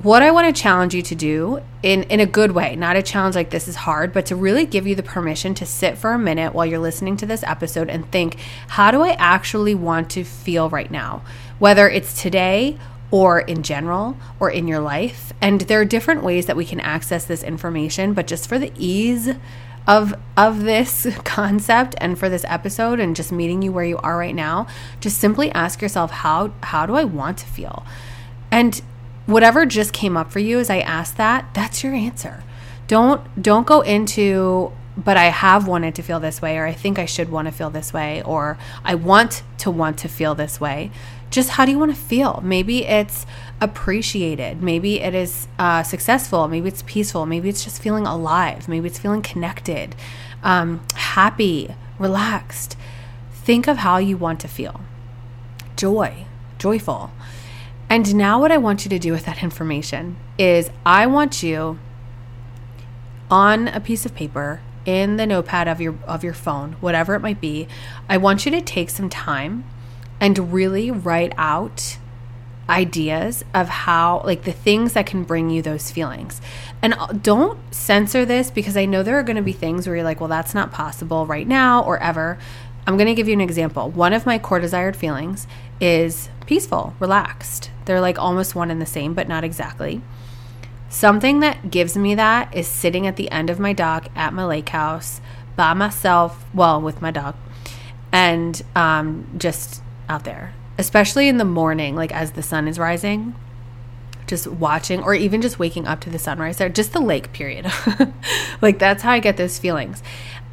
what 0.02 0.22
I 0.24 0.32
want 0.32 0.54
to 0.54 0.60
challenge 0.60 0.92
you 0.92 1.02
to 1.02 1.14
do 1.14 1.60
in, 1.84 2.02
in 2.04 2.18
a 2.18 2.26
good 2.26 2.50
way, 2.50 2.74
not 2.74 2.96
a 2.96 3.02
challenge 3.02 3.36
like 3.36 3.50
this 3.50 3.68
is 3.68 3.76
hard, 3.76 4.12
but 4.12 4.26
to 4.26 4.34
really 4.34 4.66
give 4.66 4.88
you 4.88 4.96
the 4.96 5.04
permission 5.04 5.54
to 5.54 5.64
sit 5.64 5.96
for 5.96 6.10
a 6.10 6.18
minute 6.18 6.52
while 6.52 6.66
you're 6.66 6.80
listening 6.80 7.16
to 7.18 7.26
this 7.26 7.44
episode 7.44 7.88
and 7.88 8.10
think, 8.10 8.36
how 8.66 8.90
do 8.90 9.02
I 9.02 9.12
actually 9.12 9.76
want 9.76 10.10
to 10.10 10.24
feel 10.24 10.68
right 10.68 10.90
now? 10.90 11.22
Whether 11.60 11.88
it's 11.88 12.20
today 12.20 12.76
or 13.14 13.38
in 13.38 13.62
general 13.62 14.16
or 14.40 14.50
in 14.50 14.66
your 14.66 14.80
life. 14.80 15.32
And 15.40 15.60
there 15.60 15.80
are 15.80 15.84
different 15.84 16.24
ways 16.24 16.46
that 16.46 16.56
we 16.56 16.64
can 16.64 16.80
access 16.80 17.24
this 17.24 17.44
information, 17.44 18.12
but 18.12 18.26
just 18.26 18.48
for 18.48 18.58
the 18.58 18.72
ease 18.76 19.30
of 19.86 20.14
of 20.36 20.64
this 20.64 21.06
concept 21.24 21.94
and 21.98 22.18
for 22.18 22.28
this 22.28 22.44
episode 22.48 22.98
and 22.98 23.14
just 23.14 23.30
meeting 23.30 23.62
you 23.62 23.70
where 23.70 23.84
you 23.84 23.98
are 23.98 24.18
right 24.18 24.34
now, 24.34 24.66
just 24.98 25.18
simply 25.18 25.52
ask 25.52 25.80
yourself 25.80 26.10
how 26.10 26.52
how 26.64 26.86
do 26.86 26.96
I 26.96 27.04
want 27.04 27.38
to 27.38 27.46
feel? 27.46 27.86
And 28.50 28.82
whatever 29.26 29.64
just 29.64 29.92
came 29.92 30.16
up 30.16 30.32
for 30.32 30.40
you 30.40 30.58
as 30.58 30.68
I 30.68 30.80
asked 30.80 31.16
that, 31.16 31.54
that's 31.54 31.84
your 31.84 31.94
answer. 31.94 32.42
Don't 32.88 33.40
don't 33.40 33.64
go 33.64 33.82
into 33.82 34.72
but 34.96 35.16
I 35.16 35.24
have 35.24 35.66
wanted 35.66 35.96
to 35.96 36.02
feel 36.02 36.20
this 36.20 36.40
way, 36.40 36.56
or 36.56 36.66
I 36.66 36.72
think 36.72 36.98
I 36.98 37.04
should 37.04 37.28
want 37.28 37.46
to 37.46 37.52
feel 37.52 37.70
this 37.70 37.92
way, 37.92 38.22
or 38.22 38.58
I 38.84 38.94
want 38.94 39.42
to 39.58 39.70
want 39.70 39.98
to 39.98 40.08
feel 40.08 40.34
this 40.34 40.60
way. 40.60 40.90
Just 41.34 41.50
how 41.50 41.64
do 41.64 41.72
you 41.72 41.80
want 41.80 41.92
to 41.92 42.00
feel? 42.00 42.40
Maybe 42.44 42.84
it's 42.84 43.26
appreciated. 43.60 44.62
Maybe 44.62 45.00
it 45.00 45.16
is 45.16 45.48
uh, 45.58 45.82
successful. 45.82 46.46
Maybe 46.46 46.68
it's 46.68 46.84
peaceful. 46.86 47.26
Maybe 47.26 47.48
it's 47.48 47.64
just 47.64 47.82
feeling 47.82 48.06
alive. 48.06 48.68
Maybe 48.68 48.86
it's 48.86 49.00
feeling 49.00 49.20
connected, 49.20 49.96
um, 50.44 50.86
happy, 50.94 51.74
relaxed. 51.98 52.76
Think 53.32 53.66
of 53.66 53.78
how 53.78 53.96
you 53.96 54.16
want 54.16 54.38
to 54.42 54.48
feel 54.48 54.82
joy, 55.74 56.26
joyful. 56.56 57.10
And 57.90 58.14
now, 58.14 58.40
what 58.40 58.52
I 58.52 58.56
want 58.56 58.84
you 58.84 58.88
to 58.90 58.98
do 59.00 59.10
with 59.10 59.24
that 59.24 59.42
information 59.42 60.16
is 60.38 60.70
I 60.86 61.04
want 61.08 61.42
you 61.42 61.80
on 63.28 63.66
a 63.66 63.80
piece 63.80 64.06
of 64.06 64.14
paper 64.14 64.60
in 64.86 65.16
the 65.16 65.26
notepad 65.26 65.66
of 65.66 65.80
your 65.80 65.96
of 66.06 66.22
your 66.22 66.32
phone, 66.32 66.74
whatever 66.74 67.16
it 67.16 67.22
might 67.22 67.40
be, 67.40 67.66
I 68.08 68.18
want 68.18 68.46
you 68.46 68.52
to 68.52 68.60
take 68.60 68.88
some 68.88 69.08
time 69.08 69.64
and 70.24 70.54
really 70.54 70.90
write 70.90 71.34
out 71.36 71.98
ideas 72.66 73.44
of 73.52 73.68
how 73.68 74.22
like 74.24 74.44
the 74.44 74.52
things 74.52 74.94
that 74.94 75.04
can 75.04 75.22
bring 75.22 75.50
you 75.50 75.60
those 75.60 75.90
feelings. 75.90 76.40
And 76.80 76.94
uh, 76.94 77.08
don't 77.08 77.58
censor 77.74 78.24
this 78.24 78.50
because 78.50 78.74
I 78.74 78.86
know 78.86 79.02
there 79.02 79.18
are 79.18 79.22
going 79.22 79.36
to 79.36 79.42
be 79.42 79.52
things 79.52 79.86
where 79.86 79.96
you're 79.96 80.04
like, 80.04 80.20
well 80.20 80.30
that's 80.30 80.54
not 80.54 80.72
possible 80.72 81.26
right 81.26 81.46
now 81.46 81.84
or 81.84 82.02
ever. 82.02 82.38
I'm 82.86 82.96
going 82.96 83.06
to 83.06 83.14
give 83.14 83.28
you 83.28 83.34
an 83.34 83.42
example. 83.42 83.90
One 83.90 84.14
of 84.14 84.24
my 84.24 84.38
core 84.38 84.60
desired 84.60 84.96
feelings 84.96 85.46
is 85.78 86.30
peaceful, 86.46 86.94
relaxed. 86.98 87.70
They're 87.84 88.00
like 88.00 88.18
almost 88.18 88.54
one 88.54 88.70
and 88.70 88.80
the 88.80 88.86
same, 88.86 89.12
but 89.12 89.28
not 89.28 89.44
exactly. 89.44 90.00
Something 90.88 91.40
that 91.40 91.70
gives 91.70 91.98
me 91.98 92.14
that 92.14 92.56
is 92.56 92.66
sitting 92.66 93.06
at 93.06 93.16
the 93.16 93.30
end 93.30 93.50
of 93.50 93.60
my 93.60 93.74
dock 93.74 94.08
at 94.16 94.32
my 94.32 94.46
lake 94.46 94.70
house 94.70 95.20
by 95.54 95.74
myself, 95.74 96.46
well, 96.54 96.80
with 96.80 97.02
my 97.02 97.10
dog, 97.10 97.34
and 98.10 98.62
um, 98.74 99.26
just 99.36 99.82
out 100.08 100.24
there, 100.24 100.54
especially 100.78 101.28
in 101.28 101.38
the 101.38 101.44
morning, 101.44 101.94
like 101.96 102.12
as 102.12 102.32
the 102.32 102.42
sun 102.42 102.68
is 102.68 102.78
rising, 102.78 103.34
just 104.26 104.46
watching 104.46 105.02
or 105.02 105.14
even 105.14 105.42
just 105.42 105.58
waking 105.58 105.86
up 105.86 106.00
to 106.00 106.10
the 106.10 106.18
sunrise 106.18 106.58
there, 106.58 106.68
just 106.68 106.92
the 106.92 107.00
lake, 107.00 107.32
period. 107.32 107.66
like 108.62 108.78
that's 108.78 109.02
how 109.02 109.12
I 109.12 109.20
get 109.20 109.36
those 109.36 109.58
feelings. 109.58 110.02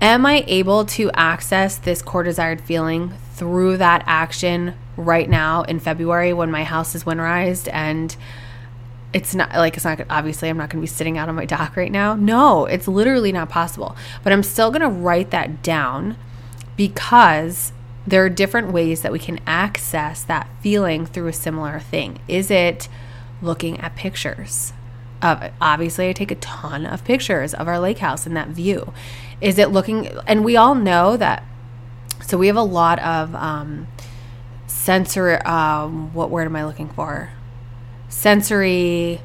Am 0.02 0.26
I 0.26 0.44
able 0.48 0.86
to 0.86 1.12
access 1.14 1.78
this 1.78 2.02
core 2.02 2.24
desired 2.24 2.62
feeling 2.62 3.14
through 3.34 3.78
that 3.78 4.04
action 4.08 4.74
right 4.98 5.30
now 5.30 5.64
in 5.64 5.80
February 5.80 6.34
when 6.34 6.52
my 6.52 6.64
house 6.64 6.96
is 6.96 7.04
winterized 7.04 7.70
and 7.72 8.16
it's 9.14 9.36
not 9.36 9.52
like 9.54 9.76
it's 9.76 9.86
not 9.86 10.02
obviously 10.10 10.50
I'm 10.50 10.58
not 10.58 10.70
going 10.70 10.82
to 10.82 10.88
be 10.88 10.96
sitting 10.96 11.18
out 11.18 11.30
on 11.30 11.36
my 11.36 11.46
dock 11.46 11.76
right 11.76 11.92
now. 11.92 12.16
No, 12.16 12.66
it's 12.66 12.88
literally 12.88 13.32
not 13.32 13.50
possible. 13.50 13.96
But 14.24 14.34
I'm 14.34 14.44
still 14.44 14.72
going 14.72 14.82
to 14.82 14.90
write 14.90 15.32
that 15.32 15.62
down 15.62 16.18
because 16.78 17.74
there 18.12 18.24
are 18.24 18.30
different 18.30 18.72
ways 18.72 19.02
that 19.02 19.12
we 19.12 19.20
can 19.20 19.40
access 19.48 20.22
that 20.24 20.48
feeling 20.62 21.06
through 21.06 21.28
a 21.28 21.34
similar 21.34 21.80
thing. 21.80 22.20
Is 22.28 22.52
it 22.52 22.88
looking 23.42 23.80
at 23.80 23.96
pictures? 23.96 24.74
Of 25.22 25.42
it? 25.42 25.54
Obviously, 25.60 26.10
I 26.10 26.14
take 26.14 26.32
a 26.32 26.36
ton 26.36 26.86
of 26.86 27.04
pictures 27.04 27.54
of 27.54 27.68
our 27.68 27.80
lake 27.80 28.00
house 28.00 28.26
and 28.26 28.38
that 28.38 28.50
view. 28.50 28.94
Is 29.42 29.58
it 29.58 29.72
looking, 29.72 30.08
and 30.28 30.46
we 30.46 30.56
all 30.56 30.76
know 30.76 31.18
that. 31.18 31.44
So 32.24 32.38
we 32.38 32.48
have 32.48 32.56
a 32.56 32.62
lot 32.62 33.00
of 33.00 33.34
um, 33.34 33.88
sensor. 34.68 35.46
Um, 35.48 36.14
what 36.14 36.30
word 36.30 36.46
am 36.46 36.56
I 36.56 36.66
looking 36.66 36.90
for? 36.90 37.32
sensory. 38.12 39.22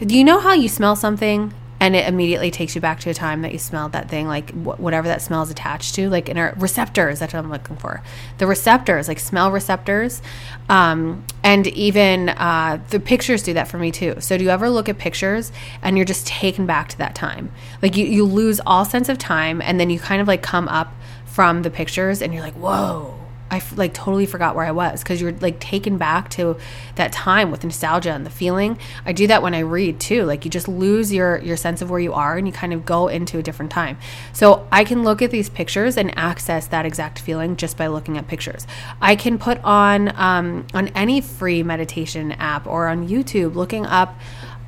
Do 0.00 0.16
you 0.16 0.24
know 0.24 0.40
how 0.40 0.52
you 0.52 0.68
smell 0.68 0.96
something 0.96 1.54
and 1.82 1.96
it 1.96 2.06
immediately 2.06 2.52
takes 2.52 2.76
you 2.76 2.80
back 2.80 3.00
to 3.00 3.10
a 3.10 3.14
time 3.14 3.42
that 3.42 3.50
you 3.50 3.58
smelled 3.58 3.90
that 3.90 4.08
thing, 4.08 4.28
like 4.28 4.50
wh- 4.50 4.78
whatever 4.78 5.08
that 5.08 5.20
smell 5.20 5.42
is 5.42 5.50
attached 5.50 5.96
to, 5.96 6.08
like 6.08 6.28
in 6.28 6.38
our 6.38 6.54
receptors. 6.56 7.18
That's 7.18 7.34
what 7.34 7.40
I'm 7.40 7.50
looking 7.50 7.74
for. 7.74 8.04
The 8.38 8.46
receptors, 8.46 9.08
like 9.08 9.18
smell 9.18 9.50
receptors, 9.50 10.22
um, 10.68 11.24
and 11.42 11.66
even 11.66 12.28
uh, 12.28 12.78
the 12.90 13.00
pictures 13.00 13.42
do 13.42 13.54
that 13.54 13.66
for 13.66 13.78
me 13.78 13.90
too. 13.90 14.14
So, 14.20 14.38
do 14.38 14.44
you 14.44 14.50
ever 14.50 14.70
look 14.70 14.88
at 14.88 14.96
pictures 14.96 15.50
and 15.82 15.96
you're 15.96 16.06
just 16.06 16.24
taken 16.24 16.66
back 16.66 16.88
to 16.90 16.98
that 16.98 17.16
time? 17.16 17.50
Like 17.82 17.96
you, 17.96 18.06
you 18.06 18.26
lose 18.26 18.60
all 18.64 18.84
sense 18.84 19.08
of 19.08 19.18
time, 19.18 19.60
and 19.60 19.80
then 19.80 19.90
you 19.90 19.98
kind 19.98 20.22
of 20.22 20.28
like 20.28 20.40
come 20.40 20.68
up 20.68 20.94
from 21.24 21.62
the 21.62 21.70
pictures, 21.70 22.22
and 22.22 22.32
you're 22.32 22.44
like, 22.44 22.54
whoa 22.54 23.21
I 23.52 23.62
like 23.76 23.92
totally 23.92 24.24
forgot 24.24 24.56
where 24.56 24.64
I 24.64 24.70
was 24.70 25.02
because 25.02 25.20
you're 25.20 25.32
like 25.32 25.60
taken 25.60 25.98
back 25.98 26.30
to 26.30 26.56
that 26.94 27.12
time 27.12 27.50
with 27.50 27.62
nostalgia 27.62 28.10
and 28.10 28.24
the 28.24 28.30
feeling. 28.30 28.78
I 29.04 29.12
do 29.12 29.26
that 29.26 29.42
when 29.42 29.54
I 29.54 29.58
read 29.58 30.00
too. 30.00 30.24
Like 30.24 30.46
you 30.46 30.50
just 30.50 30.68
lose 30.68 31.12
your 31.12 31.36
your 31.38 31.58
sense 31.58 31.82
of 31.82 31.90
where 31.90 32.00
you 32.00 32.14
are 32.14 32.38
and 32.38 32.46
you 32.46 32.52
kind 32.52 32.72
of 32.72 32.86
go 32.86 33.08
into 33.08 33.38
a 33.38 33.42
different 33.42 33.70
time. 33.70 33.98
So 34.32 34.66
I 34.72 34.84
can 34.84 35.04
look 35.04 35.20
at 35.20 35.30
these 35.30 35.50
pictures 35.50 35.98
and 35.98 36.16
access 36.16 36.66
that 36.68 36.86
exact 36.86 37.18
feeling 37.18 37.56
just 37.56 37.76
by 37.76 37.88
looking 37.88 38.16
at 38.16 38.26
pictures. 38.26 38.66
I 39.02 39.16
can 39.16 39.38
put 39.38 39.62
on 39.62 40.18
um, 40.18 40.66
on 40.72 40.88
any 40.88 41.20
free 41.20 41.62
meditation 41.62 42.32
app 42.32 42.66
or 42.66 42.88
on 42.88 43.06
YouTube 43.06 43.54
looking 43.54 43.84
up 43.84 44.18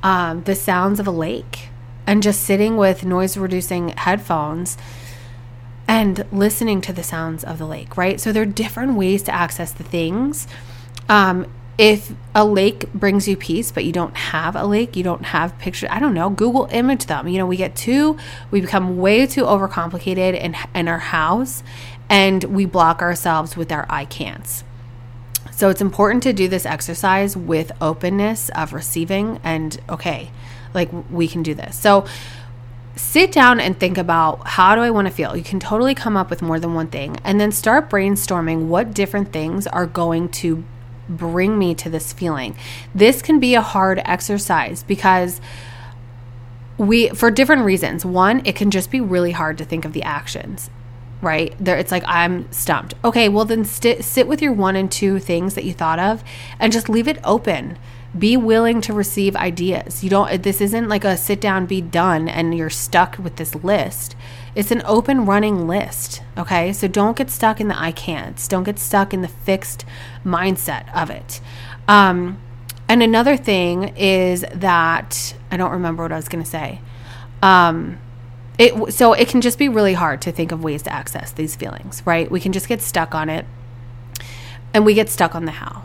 um, 0.03 0.43
the 0.43 0.53
sounds 0.53 0.99
of 0.99 1.07
a 1.07 1.11
lake 1.11 1.69
and 2.05 2.21
just 2.21 2.43
sitting 2.43 2.77
with 2.77 3.03
noise 3.03 3.35
reducing 3.35 3.89
headphones 3.89 4.77
and 5.87 6.25
listening 6.31 6.81
to 6.81 6.93
the 6.93 7.03
sounds 7.03 7.43
of 7.43 7.57
the 7.57 7.65
lake, 7.65 7.97
right? 7.97 8.19
So 8.19 8.31
there 8.31 8.43
are 8.43 8.47
different 8.47 8.95
ways 8.95 9.23
to 9.23 9.33
access 9.33 9.71
the 9.71 9.83
things. 9.83 10.47
Um, 11.07 11.47
if 11.77 12.13
a 12.33 12.45
lake 12.45 12.91
brings 12.93 13.27
you 13.27 13.35
peace, 13.35 13.71
but 13.71 13.83
you 13.83 13.91
don't 13.91 14.15
have 14.15 14.55
a 14.55 14.65
lake, 14.65 14.95
you 14.95 15.03
don't 15.03 15.25
have 15.25 15.57
pictures, 15.59 15.89
I 15.91 15.99
don't 15.99 16.13
know, 16.13 16.29
Google 16.29 16.69
image 16.71 17.05
them. 17.05 17.27
You 17.27 17.37
know, 17.37 17.45
we 17.45 17.57
get 17.57 17.75
too, 17.75 18.17
we 18.49 18.61
become 18.61 18.97
way 18.97 19.27
too 19.27 19.43
overcomplicated 19.43 20.39
in, 20.39 20.55
in 20.73 20.87
our 20.87 20.99
house 20.99 21.63
and 22.09 22.43
we 22.45 22.65
block 22.65 23.01
ourselves 23.01 23.57
with 23.57 23.71
our 23.71 23.85
I 23.89 24.05
can'ts. 24.05 24.63
So 25.51 25.69
it's 25.69 25.81
important 25.81 26.23
to 26.23 26.33
do 26.33 26.47
this 26.47 26.65
exercise 26.65 27.35
with 27.35 27.71
openness 27.81 28.49
of 28.49 28.73
receiving 28.73 29.39
and 29.43 29.79
okay, 29.89 30.31
like 30.73 30.89
we 31.09 31.27
can 31.27 31.43
do 31.43 31.53
this. 31.53 31.77
So 31.77 32.05
sit 32.95 33.31
down 33.31 33.59
and 33.59 33.79
think 33.79 33.97
about 33.97 34.47
how 34.47 34.75
do 34.75 34.81
I 34.81 34.89
want 34.89 35.07
to 35.07 35.13
feel? 35.13 35.35
You 35.35 35.43
can 35.43 35.59
totally 35.59 35.95
come 35.95 36.15
up 36.15 36.29
with 36.29 36.41
more 36.41 36.59
than 36.59 36.73
one 36.73 36.87
thing 36.87 37.17
and 37.23 37.39
then 37.39 37.51
start 37.51 37.89
brainstorming 37.89 38.67
what 38.67 38.93
different 38.93 39.33
things 39.33 39.67
are 39.67 39.85
going 39.85 40.29
to 40.29 40.63
bring 41.09 41.57
me 41.57 41.75
to 41.75 41.89
this 41.89 42.13
feeling. 42.13 42.55
This 42.93 43.21
can 43.21 43.39
be 43.39 43.53
a 43.55 43.61
hard 43.61 44.01
exercise 44.05 44.83
because 44.83 45.41
we 46.77 47.09
for 47.09 47.31
different 47.31 47.63
reasons. 47.63 48.05
One, 48.05 48.41
it 48.45 48.55
can 48.55 48.71
just 48.71 48.91
be 48.91 49.01
really 49.01 49.31
hard 49.31 49.57
to 49.59 49.65
think 49.65 49.85
of 49.85 49.93
the 49.93 50.03
actions. 50.03 50.69
Right? 51.21 51.55
There 51.59 51.77
it's 51.77 51.91
like 51.91 52.03
I'm 52.05 52.51
stumped. 52.51 52.93
Okay, 53.03 53.29
well 53.29 53.45
then 53.45 53.65
st- 53.65 54.03
sit 54.03 54.27
with 54.27 54.41
your 54.41 54.53
one 54.53 54.75
and 54.75 54.91
two 54.91 55.19
things 55.19 55.55
that 55.55 55.63
you 55.63 55.73
thought 55.73 55.99
of 55.99 56.23
and 56.59 56.71
just 56.71 56.89
leave 56.89 57.07
it 57.07 57.19
open 57.23 57.77
be 58.17 58.37
willing 58.37 58.81
to 58.81 58.93
receive 58.93 59.35
ideas. 59.35 60.03
You 60.03 60.09
don't 60.09 60.41
this 60.41 60.61
isn't 60.61 60.87
like 60.87 61.03
a 61.03 61.17
sit 61.17 61.41
down 61.41 61.65
be 61.65 61.81
done 61.81 62.27
and 62.27 62.55
you're 62.55 62.69
stuck 62.69 63.17
with 63.17 63.35
this 63.35 63.55
list. 63.55 64.15
It's 64.55 64.71
an 64.71 64.81
open 64.85 65.25
running 65.25 65.67
list, 65.67 66.21
okay? 66.37 66.71
So 66.71 66.87
don't 66.87 67.17
get 67.17 67.29
stuck 67.29 67.59
in 67.59 67.67
the 67.67 67.79
I 67.79 67.91
can'ts. 67.91 68.47
Don't 68.47 68.63
get 68.63 68.79
stuck 68.79 69.13
in 69.13 69.21
the 69.21 69.27
fixed 69.27 69.85
mindset 70.23 70.93
of 70.95 71.09
it. 71.09 71.41
Um, 71.89 72.39
and 72.87 73.03
another 73.03 73.35
thing 73.35 73.89
is 73.97 74.45
that 74.53 75.35
I 75.51 75.57
don't 75.57 75.71
remember 75.71 76.03
what 76.03 76.11
I 76.11 76.15
was 76.15 76.29
going 76.29 76.43
to 76.43 76.49
say. 76.49 76.79
Um, 77.41 77.99
it 78.57 78.93
so 78.93 79.11
it 79.11 79.27
can 79.27 79.41
just 79.41 79.57
be 79.57 79.67
really 79.67 79.93
hard 79.93 80.21
to 80.21 80.31
think 80.31 80.53
of 80.53 80.63
ways 80.63 80.83
to 80.83 80.93
access 80.93 81.31
these 81.31 81.55
feelings, 81.55 82.01
right? 82.05 82.31
We 82.31 82.39
can 82.39 82.53
just 82.53 82.69
get 82.69 82.81
stuck 82.81 83.13
on 83.13 83.29
it, 83.29 83.45
and 84.73 84.85
we 84.85 84.93
get 84.93 85.09
stuck 85.09 85.35
on 85.35 85.43
the 85.43 85.51
how. 85.51 85.83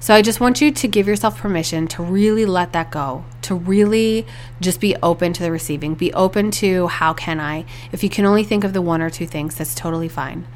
So 0.00 0.14
I 0.14 0.22
just 0.22 0.38
want 0.38 0.60
you 0.60 0.70
to 0.70 0.88
give 0.88 1.08
yourself 1.08 1.38
permission 1.38 1.88
to 1.88 2.02
really 2.02 2.46
let 2.46 2.72
that 2.72 2.90
go, 2.90 3.24
to 3.42 3.54
really 3.54 4.26
just 4.60 4.80
be 4.80 4.94
open 5.02 5.32
to 5.32 5.42
the 5.42 5.50
receiving, 5.50 5.94
be 5.94 6.12
open 6.12 6.50
to 6.52 6.86
how 6.86 7.12
can 7.12 7.40
I. 7.40 7.64
If 7.90 8.04
you 8.04 8.08
can 8.08 8.24
only 8.24 8.44
think 8.44 8.62
of 8.62 8.72
the 8.72 8.82
one 8.82 9.02
or 9.02 9.10
two 9.10 9.26
things, 9.26 9.56
that's 9.56 9.74
totally 9.74 10.08
fine. 10.08 10.46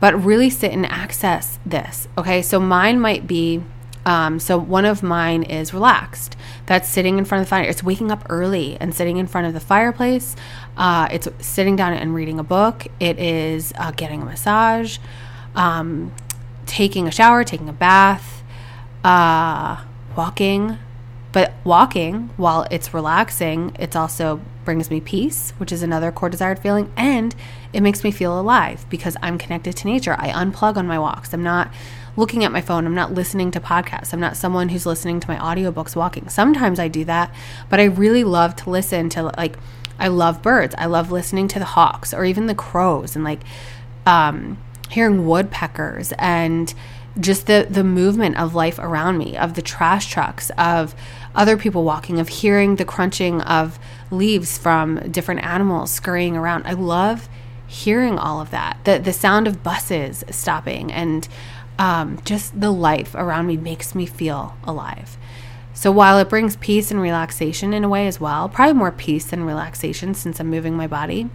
But 0.00 0.22
really 0.22 0.50
sit 0.50 0.72
and 0.72 0.84
access 0.84 1.58
this. 1.64 2.08
Okay, 2.18 2.42
so 2.42 2.60
mine 2.60 3.00
might 3.00 3.26
be 3.26 3.62
um, 4.06 4.38
so 4.38 4.58
one 4.58 4.84
of 4.84 5.02
mine 5.02 5.44
is 5.44 5.72
relaxed. 5.72 6.36
That's 6.66 6.88
sitting 6.88 7.18
in 7.18 7.24
front 7.24 7.40
of 7.40 7.46
the 7.46 7.50
fire. 7.50 7.62
It's 7.62 7.82
waking 7.82 8.10
up 8.10 8.26
early 8.28 8.76
and 8.78 8.94
sitting 8.94 9.16
in 9.16 9.26
front 9.26 9.46
of 9.46 9.54
the 9.54 9.60
fireplace. 9.60 10.36
Uh, 10.76 11.08
it's 11.10 11.28
sitting 11.38 11.76
down 11.76 11.94
and 11.94 12.14
reading 12.14 12.38
a 12.38 12.44
book. 12.44 12.86
It 13.00 13.18
is 13.18 13.72
uh, 13.78 13.92
getting 13.92 14.22
a 14.22 14.24
massage, 14.26 14.98
um, 15.54 16.12
taking 16.66 17.08
a 17.08 17.10
shower, 17.10 17.44
taking 17.44 17.68
a 17.68 17.72
bath, 17.72 18.33
uh, 19.04 19.84
walking. 20.16 20.78
But 21.32 21.52
walking, 21.64 22.30
while 22.36 22.64
it's 22.70 22.94
relaxing, 22.94 23.74
it's 23.78 23.96
also 23.96 24.40
brings 24.64 24.88
me 24.88 25.00
peace, 25.00 25.52
which 25.58 25.72
is 25.72 25.82
another 25.82 26.12
core 26.12 26.30
desired 26.30 26.60
feeling, 26.60 26.92
and 26.96 27.34
it 27.72 27.80
makes 27.80 28.04
me 28.04 28.12
feel 28.12 28.38
alive 28.38 28.86
because 28.88 29.16
I'm 29.20 29.36
connected 29.36 29.76
to 29.76 29.86
nature. 29.88 30.14
I 30.16 30.30
unplug 30.30 30.76
on 30.76 30.86
my 30.86 30.98
walks. 30.98 31.32
I'm 31.34 31.42
not 31.42 31.72
looking 32.16 32.44
at 32.44 32.52
my 32.52 32.60
phone. 32.60 32.86
I'm 32.86 32.94
not 32.94 33.12
listening 33.12 33.50
to 33.50 33.60
podcasts. 33.60 34.12
I'm 34.12 34.20
not 34.20 34.36
someone 34.36 34.68
who's 34.68 34.86
listening 34.86 35.20
to 35.20 35.28
my 35.28 35.36
audiobooks 35.36 35.96
walking. 35.96 36.28
Sometimes 36.28 36.78
I 36.78 36.86
do 36.88 37.04
that, 37.04 37.34
but 37.68 37.80
I 37.80 37.84
really 37.84 38.24
love 38.24 38.54
to 38.56 38.70
listen 38.70 39.08
to 39.10 39.24
like 39.36 39.56
I 39.98 40.08
love 40.08 40.42
birds. 40.42 40.74
I 40.78 40.86
love 40.86 41.10
listening 41.10 41.48
to 41.48 41.58
the 41.58 41.64
hawks 41.64 42.12
or 42.14 42.24
even 42.24 42.46
the 42.46 42.54
crows 42.54 43.14
and 43.14 43.24
like 43.24 43.40
um, 44.06 44.58
hearing 44.90 45.26
woodpeckers 45.26 46.12
and 46.18 46.72
just 47.18 47.46
the 47.46 47.66
the 47.68 47.84
movement 47.84 48.36
of 48.36 48.54
life 48.54 48.78
around 48.78 49.18
me, 49.18 49.36
of 49.36 49.54
the 49.54 49.62
trash 49.62 50.10
trucks, 50.10 50.50
of 50.58 50.94
other 51.34 51.56
people 51.56 51.84
walking, 51.84 52.18
of 52.18 52.28
hearing 52.28 52.76
the 52.76 52.84
crunching 52.84 53.40
of 53.42 53.78
leaves 54.10 54.58
from 54.58 55.10
different 55.10 55.44
animals 55.44 55.90
scurrying 55.90 56.36
around. 56.36 56.66
I 56.66 56.72
love 56.72 57.28
hearing 57.66 58.18
all 58.18 58.40
of 58.40 58.50
that. 58.50 58.78
The 58.84 58.98
the 58.98 59.12
sound 59.12 59.46
of 59.46 59.62
buses 59.62 60.24
stopping 60.30 60.92
and 60.92 61.28
um, 61.78 62.20
just 62.24 62.60
the 62.60 62.70
life 62.70 63.14
around 63.14 63.46
me 63.46 63.56
makes 63.56 63.94
me 63.94 64.06
feel 64.06 64.56
alive. 64.64 65.16
So 65.72 65.90
while 65.90 66.18
it 66.18 66.28
brings 66.28 66.56
peace 66.56 66.92
and 66.92 67.00
relaxation 67.00 67.74
in 67.74 67.82
a 67.82 67.88
way 67.88 68.06
as 68.06 68.20
well, 68.20 68.48
probably 68.48 68.74
more 68.74 68.92
peace 68.92 69.26
than 69.26 69.44
relaxation 69.44 70.14
since 70.14 70.38
I'm 70.38 70.48
moving 70.48 70.76
my 70.76 70.86
body, 70.86 71.28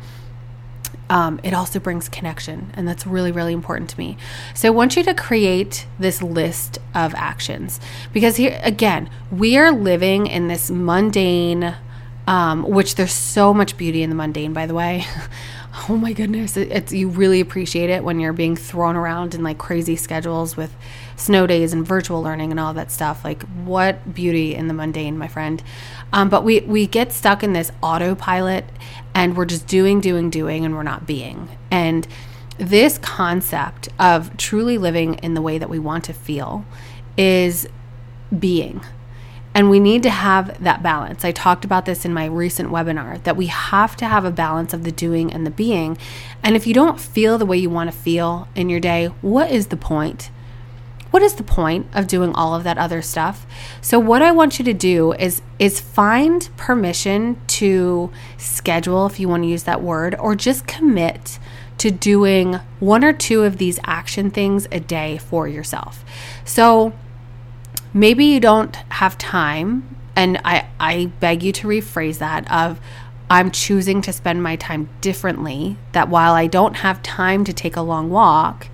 um, 1.10 1.40
it 1.44 1.54
also 1.54 1.80
brings 1.80 2.08
connection. 2.08 2.72
And 2.76 2.88
that's 2.88 3.06
really, 3.06 3.32
really 3.32 3.54
important 3.54 3.90
to 3.92 3.98
me. 3.98 4.18
So 4.54 4.68
I 4.68 4.72
want 4.72 4.96
you 4.96 5.04
to 5.04 5.14
create 5.14 5.88
this 5.98 6.22
list 6.22 6.78
of 6.94 7.14
actions 7.16 7.80
because 8.14 8.36
here, 8.38 8.60
again, 8.64 9.10
we 9.32 9.58
are 9.58 9.72
living 9.72 10.28
in 10.28 10.48
this 10.48 10.70
mundane, 10.70 11.76
um, 12.28 12.64
which 12.64 12.96
there's 12.96 13.14
so 13.14 13.54
much 13.54 13.76
beauty 13.76 14.04
in 14.04 14.10
the 14.10 14.16
mundane, 14.16 14.54
by 14.54 14.68
the 14.68 14.76
way. 14.76 15.06
oh 15.90 15.98
my 15.98 16.14
goodness, 16.14 16.56
it, 16.58 16.72
it's 16.72 16.94
you 16.94 17.10
really 17.10 17.40
appreciate 17.40 17.90
it 17.90 18.04
when 18.04 18.20
you're 18.20 18.34
being 18.34 18.56
thrown 18.56 18.96
around 18.96 19.34
in 19.34 19.44
like 19.44 19.58
crazy 19.58 19.96
schedules 19.96 20.56
with 20.56 20.76
snow 21.20 21.46
days 21.46 21.74
and 21.74 21.86
virtual 21.86 22.22
learning 22.22 22.52
and 22.52 22.60
all 22.60 22.74
that 22.74 22.92
stuff. 22.92 23.24
Like 23.24 23.44
what 23.64 24.14
beauty 24.14 24.56
in 24.56 24.68
the 24.68 24.74
mundane, 24.74 25.18
my 25.18 25.28
friend. 25.28 25.62
Um, 26.14 26.30
but 26.30 26.44
we 26.44 26.62
we 26.62 26.88
get 26.88 27.12
stuck 27.12 27.44
in 27.44 27.54
this 27.54 27.72
autopilot 27.82 28.66
and 29.14 29.36
we're 29.36 29.46
just 29.46 29.68
doing, 29.68 30.00
doing, 30.00 30.30
doing, 30.30 30.66
and 30.66 30.76
we're 30.76 30.84
not 30.84 31.06
being. 31.06 31.50
And 31.72 32.08
this 32.58 32.98
concept 32.98 33.90
of 33.98 34.36
truly 34.38 34.78
living 34.78 35.16
in 35.16 35.34
the 35.34 35.42
way 35.42 35.58
that 35.58 35.70
we 35.70 35.80
want 35.80 36.04
to 36.06 36.14
feel 36.14 36.66
is 37.18 37.68
being. 38.38 38.82
And 39.54 39.70
we 39.70 39.80
need 39.80 40.04
to 40.04 40.10
have 40.10 40.62
that 40.64 40.84
balance. 40.84 41.26
I 41.26 41.32
talked 41.32 41.66
about 41.66 41.86
this 41.86 42.06
in 42.06 42.14
my 42.14 42.26
recent 42.26 42.70
webinar 42.70 43.22
that 43.24 43.36
we 43.36 43.48
have 43.48 43.96
to 43.98 44.06
have 44.06 44.24
a 44.24 44.32
balance 44.32 44.74
of 44.74 44.84
the 44.84 44.92
doing 44.92 45.34
and 45.34 45.46
the 45.46 45.52
being. 45.52 45.98
And 46.44 46.56
if 46.56 46.68
you 46.68 46.74
don't 46.74 47.00
feel 47.00 47.38
the 47.38 47.46
way 47.46 47.58
you 47.58 47.70
want 47.70 47.92
to 47.92 47.98
feel 47.98 48.48
in 48.56 48.70
your 48.70 48.80
day, 48.80 49.08
what 49.22 49.52
is 49.52 49.68
the 49.68 49.78
point? 49.78 50.30
What 51.12 51.24
is 51.24 51.36
the 51.36 51.44
point 51.44 51.88
of 51.94 52.08
doing 52.08 52.34
all 52.34 52.54
of 52.54 52.64
that 52.64 52.78
other 52.78 53.02
stuff? 53.02 53.46
So 53.82 54.00
what 54.00 54.22
I 54.22 54.32
want 54.32 54.60
you 54.60 54.66
to 54.66 54.74
do 54.74 55.14
is 55.14 55.42
is 55.58 55.80
find 55.80 56.50
permission 56.56 57.42
to 57.48 58.12
schedule 58.38 59.06
if 59.06 59.20
you 59.20 59.28
want 59.28 59.44
to 59.44 59.50
use 59.50 59.64
that 59.64 59.82
word 59.82 60.16
or 60.20 60.36
just 60.36 60.68
commit 60.68 61.40
to 61.80 61.90
doing 61.90 62.60
one 62.80 63.04
or 63.04 63.14
two 63.14 63.44
of 63.44 63.58
these 63.58 63.80
action 63.86 64.30
things 64.30 64.68
a 64.72 64.80
day 64.80 65.18
for 65.18 65.48
yourself. 65.48 66.04
So 66.46 66.94
maybe 67.94 68.26
you 68.26 68.40
don't 68.40 68.76
have 68.76 69.18
time 69.18 69.96
and 70.16 70.40
I, 70.44 70.68
I 70.80 71.06
beg 71.20 71.44
you 71.44 71.52
to 71.54 71.68
rephrase 71.68 72.18
that 72.20 72.50
of 72.52 72.80
i'm 73.30 73.52
choosing 73.52 74.02
to 74.02 74.14
spend 74.14 74.44
my 74.44 74.56
time 74.56 74.90
differently 75.02 75.78
that 75.94 76.10
while 76.10 76.34
i 76.34 76.48
don't 76.48 76.78
have 76.78 77.02
time 77.02 77.44
to 77.46 77.54
take 77.54 77.76
a 77.76 77.82
long 77.82 78.10
walk 78.10 78.68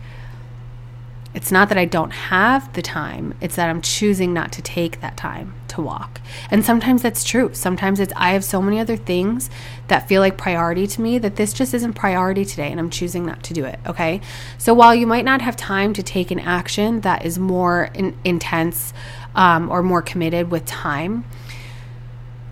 it's 1.36 1.52
not 1.52 1.70
that 1.70 1.78
i 1.78 1.86
don't 1.86 2.12
have 2.12 2.72
the 2.74 2.82
time 2.82 3.36
it's 3.42 3.56
that 3.56 3.70
i'm 3.70 3.82
choosing 3.82 4.34
not 4.34 4.52
to 4.52 4.62
take 4.62 5.02
that 5.02 5.16
time 5.16 5.54
to 5.68 5.82
walk 5.82 6.22
and 6.50 6.66
sometimes 6.66 7.02
that's 7.02 7.24
true 7.24 7.52
sometimes 7.54 8.00
it's 8.00 8.14
i 8.16 8.32
have 8.32 8.44
so 8.44 8.62
many 8.62 8.80
other 8.80 8.98
things 8.98 9.50
that 9.88 10.08
feel 10.08 10.22
like 10.22 10.38
priority 10.38 10.88
to 10.88 11.02
me 11.02 11.18
that 11.20 11.36
this 11.36 11.54
just 11.54 11.74
isn't 11.74 11.94
priority 11.94 12.44
today 12.44 12.72
and 12.72 12.80
i'm 12.80 12.90
choosing 12.90 13.26
not 13.26 13.44
to 13.44 13.54
do 13.54 13.66
it 13.66 13.80
okay 13.86 14.20
so 14.58 14.74
while 14.74 14.96
you 14.96 15.06
might 15.06 15.26
not 15.26 15.42
have 15.42 15.56
time 15.56 15.94
to 15.94 16.02
take 16.02 16.32
an 16.32 16.40
action 16.40 17.02
that 17.02 17.26
is 17.26 17.38
more 17.38 17.90
in, 17.94 18.18
intense 18.24 18.94
um, 19.36 19.70
or 19.70 19.84
more 19.84 20.02
committed 20.02 20.50
with 20.50 20.66
time. 20.66 21.26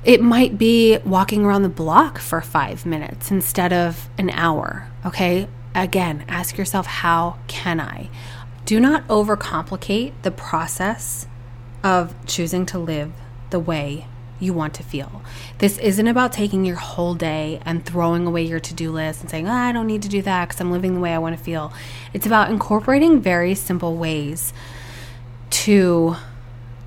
It 0.03 0.21
might 0.21 0.57
be 0.57 0.97
walking 0.99 1.45
around 1.45 1.63
the 1.63 1.69
block 1.69 2.19
for 2.19 2.41
five 2.41 2.85
minutes 2.85 3.31
instead 3.31 3.71
of 3.71 4.09
an 4.17 4.29
hour. 4.31 4.89
Okay. 5.05 5.47
Again, 5.73 6.23
ask 6.27 6.57
yourself, 6.57 6.85
how 6.85 7.39
can 7.47 7.79
I? 7.79 8.09
Do 8.65 8.79
not 8.79 9.07
overcomplicate 9.07 10.13
the 10.21 10.31
process 10.31 11.27
of 11.83 12.13
choosing 12.25 12.65
to 12.67 12.79
live 12.79 13.11
the 13.49 13.59
way 13.59 14.07
you 14.39 14.53
want 14.53 14.73
to 14.75 14.83
feel. 14.83 15.21
This 15.59 15.77
isn't 15.77 16.07
about 16.07 16.33
taking 16.33 16.65
your 16.65 16.75
whole 16.75 17.15
day 17.15 17.61
and 17.65 17.85
throwing 17.85 18.25
away 18.25 18.43
your 18.43 18.59
to 18.59 18.73
do 18.73 18.91
list 18.91 19.21
and 19.21 19.29
saying, 19.29 19.47
oh, 19.47 19.51
I 19.51 19.71
don't 19.71 19.87
need 19.87 20.01
to 20.03 20.09
do 20.09 20.21
that 20.21 20.47
because 20.47 20.61
I'm 20.61 20.71
living 20.71 20.95
the 20.95 20.99
way 20.99 21.13
I 21.13 21.17
want 21.17 21.37
to 21.37 21.43
feel. 21.43 21.73
It's 22.13 22.25
about 22.25 22.49
incorporating 22.49 23.21
very 23.21 23.55
simple 23.55 23.95
ways 23.95 24.53
to 25.49 26.15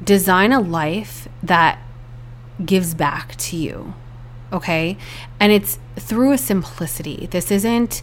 design 0.02 0.52
a 0.52 0.60
life 0.60 1.28
that 1.42 1.78
gives 2.64 2.94
back 2.94 3.36
to 3.36 3.56
you. 3.56 3.94
Okay. 4.52 4.96
And 5.40 5.52
it's 5.52 5.78
through 5.96 6.32
a 6.32 6.38
simplicity. 6.38 7.28
This 7.30 7.50
isn't 7.50 8.02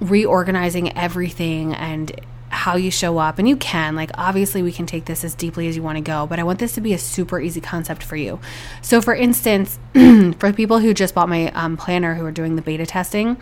reorganizing 0.00 0.96
everything 0.96 1.74
and 1.74 2.12
how 2.54 2.76
you 2.76 2.90
show 2.90 3.18
up. 3.18 3.38
And 3.38 3.48
you 3.48 3.56
can, 3.56 3.96
like, 3.96 4.10
obviously, 4.14 4.62
we 4.62 4.72
can 4.72 4.86
take 4.86 5.04
this 5.04 5.24
as 5.24 5.34
deeply 5.34 5.68
as 5.68 5.76
you 5.76 5.82
want 5.82 5.96
to 5.96 6.02
go, 6.02 6.26
but 6.26 6.38
I 6.38 6.44
want 6.44 6.58
this 6.60 6.72
to 6.74 6.80
be 6.80 6.94
a 6.94 6.98
super 6.98 7.40
easy 7.40 7.60
concept 7.60 8.02
for 8.02 8.16
you. 8.16 8.38
So, 8.80 9.02
for 9.02 9.14
instance, 9.14 9.78
for 10.38 10.52
people 10.52 10.78
who 10.78 10.94
just 10.94 11.14
bought 11.14 11.28
my 11.28 11.50
um, 11.52 11.76
planner 11.76 12.14
who 12.14 12.24
are 12.24 12.32
doing 12.32 12.56
the 12.56 12.62
beta 12.62 12.86
testing, 12.86 13.36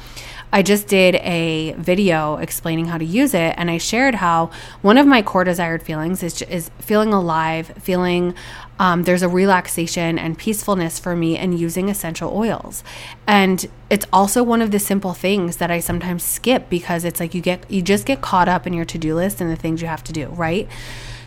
I 0.52 0.62
just 0.62 0.86
did 0.86 1.14
a 1.16 1.72
video 1.78 2.36
explaining 2.36 2.86
how 2.86 2.98
to 2.98 3.04
use 3.04 3.32
it, 3.32 3.54
and 3.56 3.70
I 3.70 3.78
shared 3.78 4.16
how 4.16 4.50
one 4.82 4.98
of 4.98 5.06
my 5.06 5.22
core 5.22 5.44
desired 5.44 5.82
feelings 5.82 6.22
is, 6.22 6.42
is 6.42 6.70
feeling 6.78 7.12
alive, 7.12 7.72
feeling 7.80 8.34
um, 8.78 9.04
there's 9.04 9.22
a 9.22 9.28
relaxation 9.28 10.18
and 10.18 10.36
peacefulness 10.36 10.98
for 10.98 11.16
me 11.16 11.38
in 11.38 11.52
using 11.52 11.88
essential 11.88 12.36
oils. 12.36 12.84
And 13.26 13.64
it's 13.88 14.06
also 14.12 14.42
one 14.42 14.60
of 14.60 14.72
the 14.72 14.78
simple 14.78 15.14
things 15.14 15.56
that 15.58 15.70
I 15.70 15.80
sometimes 15.80 16.22
skip 16.22 16.68
because 16.68 17.04
it's 17.04 17.20
like 17.20 17.34
you 17.34 17.40
get 17.40 17.70
you 17.70 17.80
just 17.80 18.04
get 18.06 18.20
caught 18.20 18.48
up 18.48 18.66
in 18.66 18.72
your 18.72 18.84
to-do 18.84 19.14
list 19.14 19.40
and 19.40 19.50
the 19.50 19.56
things 19.56 19.80
you 19.80 19.88
have 19.88 20.04
to 20.04 20.12
do, 20.12 20.28
right? 20.28 20.68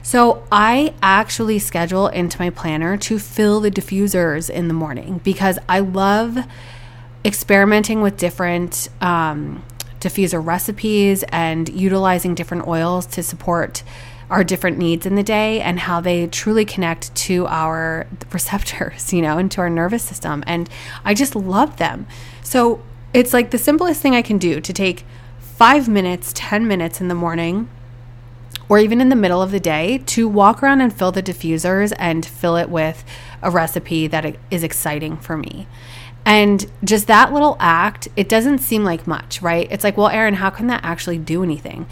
So 0.04 0.44
I 0.52 0.94
actually 1.02 1.58
schedule 1.58 2.08
into 2.10 2.40
my 2.40 2.52
planner 2.52 2.96
to 2.98 3.18
fill 3.18 3.60
the 3.60 3.72
diffusers 3.72 4.52
in 4.52 4.68
the 4.68 4.74
morning 4.74 5.20
because 5.24 5.58
I 5.68 5.80
love 5.80 6.38
experimenting 7.26 8.02
with 8.02 8.18
different 8.18 8.88
um, 9.02 9.66
diffuser 10.00 10.46
recipes 10.46 11.24
and 11.30 11.68
utilizing 11.70 12.36
different 12.36 12.68
oils 12.68 13.08
to 13.08 13.24
support 13.24 13.84
our 14.30 14.44
different 14.44 14.78
needs 14.78 15.06
in 15.06 15.16
the 15.16 15.24
day 15.24 15.60
and 15.62 15.80
how 15.80 16.00
they 16.00 16.28
truly 16.28 16.66
connect 16.66 17.14
to 17.16 17.46
our 17.48 18.08
receptors, 18.32 19.12
you 19.12 19.22
know, 19.22 19.38
into 19.38 19.60
our 19.60 19.70
nervous 19.70 20.04
system. 20.04 20.44
And 20.46 20.70
I 21.04 21.14
just 21.14 21.36
love 21.36 21.78
them. 21.78 22.08
So 22.44 22.82
it's 23.14 23.34
like 23.34 23.52
the 23.52 23.58
simplest 23.58 24.02
thing 24.02 24.16
I 24.16 24.22
can 24.22 24.38
do 24.38 24.62
to 24.62 24.74
take 24.74 25.04
five 25.40 25.88
minutes, 25.88 26.32
10 26.36 26.68
minutes 26.68 27.02
in 27.02 27.08
the 27.08 27.16
morning, 27.16 27.70
or 28.68 28.80
even 28.80 29.00
in 29.00 29.10
the 29.10 29.16
middle 29.16 29.42
of 29.42 29.52
the 29.52 29.60
day 29.60 30.00
to 30.00 30.28
walk 30.28 30.62
around 30.62 30.82
and 30.82 30.94
fill 30.94 31.12
the 31.12 31.24
diffusers 31.24 31.94
and 31.98 32.26
fill 32.26 32.58
it 32.58 32.70
with 32.70 33.04
a 33.42 33.52
recipe 33.52 34.08
that 34.08 34.36
is 34.50 34.64
exciting 34.64 35.18
for 35.18 35.38
me. 35.38 35.68
And 36.26 36.66
just 36.84 37.08
that 37.08 37.32
little 37.32 37.56
act, 37.60 38.08
it 38.16 38.28
doesn't 38.28 38.58
seem 38.58 38.84
like 38.84 39.06
much, 39.06 39.42
right? 39.42 39.68
It's 39.70 39.84
like, 39.84 39.96
well, 39.96 40.10
Erin, 40.10 40.36
how 40.36 40.50
can 40.50 40.68
that 40.68 40.84
actually 40.84 41.20
do 41.20 41.44
anything? 41.44 41.86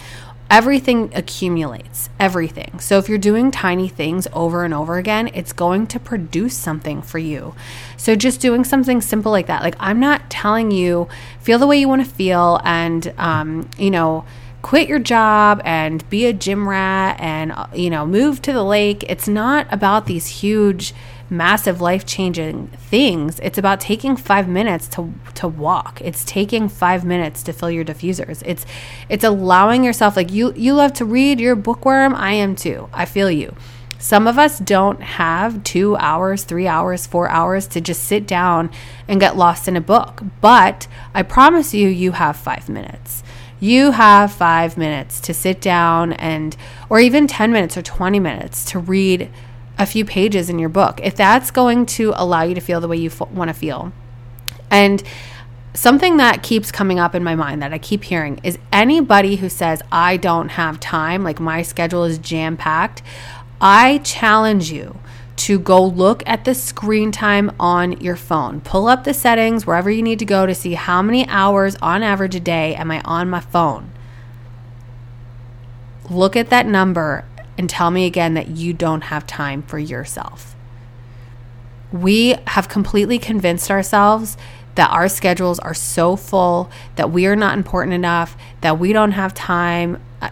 Everything 0.50 1.12
accumulates, 1.16 2.10
everything. 2.20 2.80
So 2.80 2.98
if 2.98 3.08
you're 3.10 3.18
doing 3.18 3.50
tiny 3.50 3.88
things 3.88 4.28
over 4.34 4.64
and 4.66 4.74
over 4.74 4.98
again, 4.98 5.30
it's 5.34 5.54
going 5.54 5.88
to 5.88 6.00
produce 6.00 6.56
something 6.56 7.02
for 7.02 7.18
you. 7.18 7.56
So 7.98 8.16
just 8.16 8.42
doing 8.42 8.64
something 8.64 9.02
simple 9.02 9.32
like 9.32 9.48
that. 9.48 9.64
Like, 9.64 9.76
I'm 9.80 10.00
not 10.00 10.30
telling 10.30 10.70
you, 10.72 11.08
feel 11.40 11.60
the 11.60 11.68
way 11.68 11.80
you 11.80 11.88
want 11.88 12.04
to 12.06 12.12
feel 12.12 12.60
and, 12.64 13.14
um, 13.18 13.70
you 13.78 13.90
know, 13.90 14.26
quit 14.62 14.88
your 14.88 15.00
job 15.00 15.62
and 15.66 16.08
be 16.10 16.26
a 16.26 16.34
gym 16.34 16.68
rat 16.68 17.20
and, 17.20 17.54
you 17.74 17.90
know, 17.90 18.06
move 18.06 18.42
to 18.42 18.54
the 18.54 18.64
lake. 18.64 19.04
It's 19.10 19.28
not 19.28 19.68
about 19.72 20.06
these 20.06 20.28
huge, 20.28 20.94
massive 21.34 21.82
life 21.82 22.06
changing 22.06 22.68
things. 22.68 23.40
It's 23.42 23.58
about 23.58 23.80
taking 23.80 24.16
five 24.16 24.48
minutes 24.48 24.88
to 24.90 25.14
to 25.36 25.48
walk. 25.48 26.00
It's 26.02 26.24
taking 26.24 26.70
five 26.70 27.04
minutes 27.04 27.44
to 27.44 27.54
fill 27.54 27.72
your 27.72 27.84
diffusers. 27.84 28.44
It's 28.46 28.66
it's 29.10 29.24
allowing 29.24 29.84
yourself 29.84 30.16
like 30.16 30.32
you 30.32 30.54
you 30.56 30.74
love 30.74 30.94
to 30.94 31.06
read. 31.06 31.40
You're 31.40 31.54
a 31.54 31.58
bookworm. 31.58 32.16
I 32.16 32.34
am 32.34 32.56
too. 32.56 32.88
I 32.94 33.06
feel 33.06 33.32
you. 33.32 33.56
Some 34.04 34.28
of 34.28 34.38
us 34.38 34.60
don't 34.60 35.02
have 35.02 35.64
two 35.64 35.96
hours, 35.96 36.44
three 36.44 36.68
hours, 36.68 37.08
four 37.08 37.30
hours 37.30 37.68
to 37.68 37.80
just 37.80 38.04
sit 38.04 38.28
down 38.28 38.70
and 39.08 39.18
get 39.20 39.38
lost 39.38 39.70
in 39.70 39.78
a 39.78 39.82
book. 39.82 40.22
But 40.42 40.88
I 41.14 41.24
promise 41.24 41.74
you, 41.74 41.88
you 41.88 42.12
have 42.12 42.36
five 42.36 42.68
minutes. 42.68 43.24
You 43.62 43.92
have 43.92 44.34
five 44.34 44.78
minutes 44.78 45.22
to 45.22 45.34
sit 45.34 45.62
down 45.62 46.12
and, 46.12 46.58
or 46.90 47.00
even 47.00 47.28
10 47.28 47.54
minutes 47.54 47.78
or 47.78 47.82
20 47.82 48.20
minutes 48.20 48.66
to 48.72 48.80
read 48.80 49.30
a 49.78 49.86
few 49.86 50.06
pages 50.06 50.50
in 50.50 50.60
your 50.60 50.70
book, 50.70 51.00
if 51.04 51.16
that's 51.16 51.52
going 51.52 51.86
to 51.86 52.14
allow 52.16 52.44
you 52.44 52.56
to 52.56 52.62
feel 52.62 52.80
the 52.80 52.88
way 52.88 52.98
you 52.98 53.10
f- 53.10 53.30
want 53.32 53.50
to 53.50 53.54
feel, 53.54 53.92
And 54.74 55.04
something 55.76 56.18
that 56.18 56.42
keeps 56.42 56.72
coming 56.72 57.00
up 57.00 57.14
in 57.14 57.24
my 57.24 57.36
mind 57.36 57.62
that 57.62 57.74
I 57.74 57.78
keep 57.78 58.04
hearing 58.04 58.40
is 58.44 58.58
anybody 58.72 59.38
who 59.38 59.50
says, 59.50 59.82
I 59.92 60.18
don't 60.18 60.50
have 60.50 60.80
time, 60.80 61.24
like 61.24 61.40
my 61.40 61.62
schedule 61.62 62.04
is 62.04 62.18
jam 62.18 62.58
packed, 62.58 63.04
I 63.62 64.00
challenge 64.00 64.72
you 64.72 65.00
to 65.36 65.60
go 65.60 65.84
look 65.84 66.24
at 66.26 66.46
the 66.46 66.54
screen 66.54 67.12
time 67.12 67.52
on 67.60 67.94
your 68.02 68.16
phone. 68.16 68.62
Pull 68.62 68.88
up 68.88 69.04
the 69.04 69.14
settings 69.14 69.66
wherever 69.66 69.90
you 69.90 70.02
need 70.02 70.20
to 70.20 70.26
go 70.26 70.46
to 70.46 70.56
see 70.56 70.74
how 70.74 71.02
many 71.02 71.28
hours 71.28 71.76
on 71.82 72.04
average 72.04 72.36
a 72.36 72.40
day 72.40 72.76
am 72.76 72.92
I 72.92 73.02
on 73.02 73.30
my 73.30 73.40
phone. 73.40 73.92
Look 76.10 76.36
at 76.36 76.50
that 76.50 76.66
number 76.68 77.26
and 77.58 77.70
tell 77.70 77.92
me 77.92 78.06
again 78.06 78.34
that 78.34 78.50
you 78.50 78.74
don't 78.74 79.02
have 79.02 79.28
time 79.28 79.62
for 79.64 79.80
yourself. 79.80 80.56
We 81.92 82.36
have 82.48 82.68
completely 82.68 83.20
convinced 83.20 83.70
ourselves 83.70 84.38
that 84.76 84.90
our 84.90 85.08
schedules 85.08 85.60
are 85.60 85.74
so 85.74 86.16
full 86.16 86.72
that 86.96 87.12
we 87.12 87.28
are 87.28 87.36
not 87.36 87.56
important 87.56 87.94
enough, 87.94 88.36
that 88.62 88.80
we 88.80 88.92
don't 88.92 89.12
have 89.12 89.34
time. 89.34 90.02
Uh, 90.22 90.30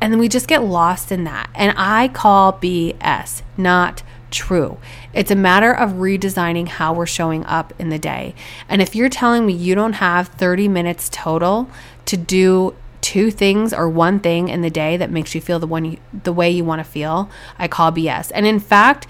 and 0.00 0.18
we 0.18 0.28
just 0.28 0.48
get 0.48 0.62
lost 0.62 1.12
in 1.12 1.24
that. 1.24 1.50
And 1.54 1.74
I 1.76 2.08
call 2.08 2.54
BS, 2.54 3.42
not 3.56 4.02
true. 4.30 4.78
It's 5.12 5.30
a 5.30 5.36
matter 5.36 5.72
of 5.72 5.92
redesigning 5.92 6.68
how 6.68 6.92
we're 6.92 7.06
showing 7.06 7.44
up 7.46 7.72
in 7.78 7.88
the 7.90 7.98
day. 7.98 8.34
And 8.68 8.80
if 8.80 8.94
you're 8.96 9.08
telling 9.08 9.46
me 9.46 9.52
you 9.52 9.74
don't 9.74 9.94
have 9.94 10.28
30 10.28 10.68
minutes 10.68 11.08
total 11.10 11.68
to 12.06 12.16
do 12.16 12.74
two 13.04 13.30
things 13.30 13.74
or 13.74 13.86
one 13.86 14.18
thing 14.18 14.48
in 14.48 14.62
the 14.62 14.70
day 14.70 14.96
that 14.96 15.10
makes 15.10 15.34
you 15.34 15.40
feel 15.42 15.58
the 15.58 15.66
one 15.66 15.84
you, 15.84 15.98
the 16.22 16.32
way 16.32 16.50
you 16.50 16.64
want 16.64 16.80
to 16.80 16.84
feel, 16.84 17.30
I 17.58 17.68
call 17.68 17.92
BS. 17.92 18.32
And 18.34 18.46
in 18.46 18.58
fact, 18.58 19.06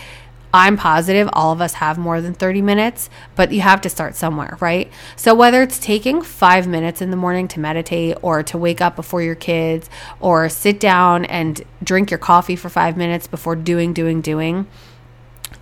I'm 0.52 0.76
positive 0.76 1.30
all 1.32 1.52
of 1.52 1.60
us 1.60 1.74
have 1.74 1.96
more 1.96 2.20
than 2.20 2.34
30 2.34 2.60
minutes, 2.60 3.08
but 3.36 3.52
you 3.52 3.60
have 3.60 3.80
to 3.82 3.88
start 3.88 4.16
somewhere, 4.16 4.58
right? 4.58 4.90
So, 5.14 5.32
whether 5.32 5.62
it's 5.62 5.78
taking 5.78 6.22
five 6.22 6.66
minutes 6.66 7.00
in 7.00 7.12
the 7.12 7.16
morning 7.16 7.46
to 7.48 7.60
meditate 7.60 8.16
or 8.20 8.42
to 8.42 8.58
wake 8.58 8.80
up 8.80 8.96
before 8.96 9.22
your 9.22 9.36
kids 9.36 9.88
or 10.18 10.48
sit 10.48 10.80
down 10.80 11.24
and 11.26 11.62
drink 11.80 12.10
your 12.10 12.18
coffee 12.18 12.56
for 12.56 12.68
five 12.68 12.96
minutes 12.96 13.28
before 13.28 13.54
doing, 13.54 13.92
doing, 13.92 14.20
doing, 14.20 14.66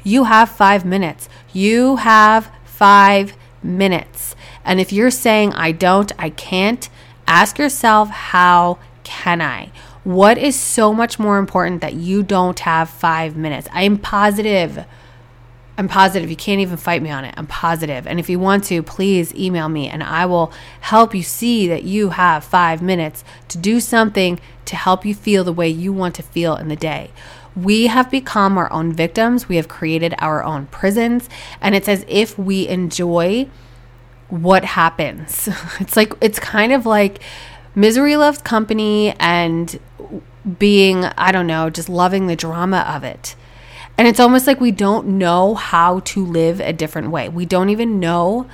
you 0.02 0.24
have 0.24 0.48
five 0.48 0.86
minutes. 0.86 1.28
You 1.52 1.96
have 1.96 2.50
five 2.64 3.36
minutes. 3.62 4.34
And 4.64 4.80
if 4.80 4.90
you're 4.90 5.10
saying, 5.10 5.52
I 5.52 5.72
don't, 5.72 6.10
I 6.18 6.30
can't, 6.30 6.88
ask 7.26 7.58
yourself, 7.58 8.08
how 8.10 8.78
can 9.04 9.40
I? 9.40 9.70
What 10.04 10.36
is 10.36 10.58
so 10.58 10.92
much 10.92 11.18
more 11.18 11.38
important 11.38 11.80
that 11.80 11.94
you 11.94 12.22
don't 12.22 12.58
have 12.60 12.90
five 12.90 13.36
minutes? 13.36 13.68
I 13.72 13.82
am 13.82 13.98
positive. 13.98 14.84
I'm 15.78 15.88
positive. 15.88 16.28
You 16.28 16.36
can't 16.36 16.60
even 16.60 16.76
fight 16.76 17.02
me 17.02 17.10
on 17.10 17.24
it. 17.24 17.34
I'm 17.36 17.46
positive. 17.46 18.06
And 18.06 18.18
if 18.20 18.28
you 18.28 18.38
want 18.38 18.64
to, 18.64 18.82
please 18.82 19.34
email 19.34 19.68
me 19.68 19.88
and 19.88 20.02
I 20.02 20.26
will 20.26 20.52
help 20.80 21.14
you 21.14 21.22
see 21.22 21.66
that 21.68 21.84
you 21.84 22.10
have 22.10 22.44
five 22.44 22.82
minutes 22.82 23.24
to 23.48 23.58
do 23.58 23.80
something 23.80 24.38
to 24.66 24.76
help 24.76 25.04
you 25.04 25.14
feel 25.14 25.44
the 25.44 25.52
way 25.52 25.68
you 25.68 25.92
want 25.92 26.14
to 26.16 26.22
feel 26.22 26.56
in 26.56 26.68
the 26.68 26.76
day. 26.76 27.10
We 27.54 27.86
have 27.86 28.10
become 28.10 28.58
our 28.58 28.72
own 28.72 28.92
victims. 28.92 29.48
We 29.48 29.56
have 29.56 29.68
created 29.68 30.14
our 30.18 30.42
own 30.42 30.66
prisons. 30.66 31.28
And 31.60 31.74
it's 31.74 31.88
as 31.88 32.04
if 32.08 32.38
we 32.38 32.68
enjoy 32.68 33.48
what 34.32 34.64
happens. 34.64 35.48
It's 35.80 35.96
like, 35.96 36.14
it's 36.22 36.38
kind 36.38 36.72
of 36.72 36.86
like 36.86 37.20
misery 37.74 38.16
loves 38.16 38.38
company 38.38 39.14
and 39.20 39.78
being, 40.58 41.04
I 41.04 41.32
don't 41.32 41.46
know, 41.46 41.68
just 41.68 41.88
loving 41.88 42.26
the 42.26 42.36
drama 42.36 42.78
of 42.88 43.04
it. 43.04 43.36
And 43.98 44.08
it's 44.08 44.18
almost 44.18 44.46
like 44.46 44.58
we 44.60 44.70
don't 44.70 45.18
know 45.18 45.54
how 45.54 46.00
to 46.00 46.24
live 46.24 46.60
a 46.60 46.72
different 46.72 47.10
way. 47.10 47.28
We 47.28 47.44
don't 47.44 47.68
even 47.68 48.00
know 48.00 48.48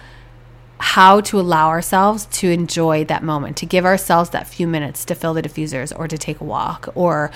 how 0.81 1.21
to 1.21 1.39
allow 1.39 1.69
ourselves 1.69 2.27
to 2.27 2.51
enjoy 2.51 3.05
that 3.05 3.23
moment, 3.23 3.57
to 3.59 3.67
give 3.67 3.85
ourselves 3.85 4.31
that 4.31 4.49
few 4.49 4.67
minutes 4.67 5.05
to 5.05 5.15
fill 5.15 5.35
the 5.35 5.43
diffusers 5.43 5.97
or 5.97 6.09
to 6.09 6.19
take 6.19 6.41
a 6.41 6.45
walk 6.45 6.89
or 6.95 7.31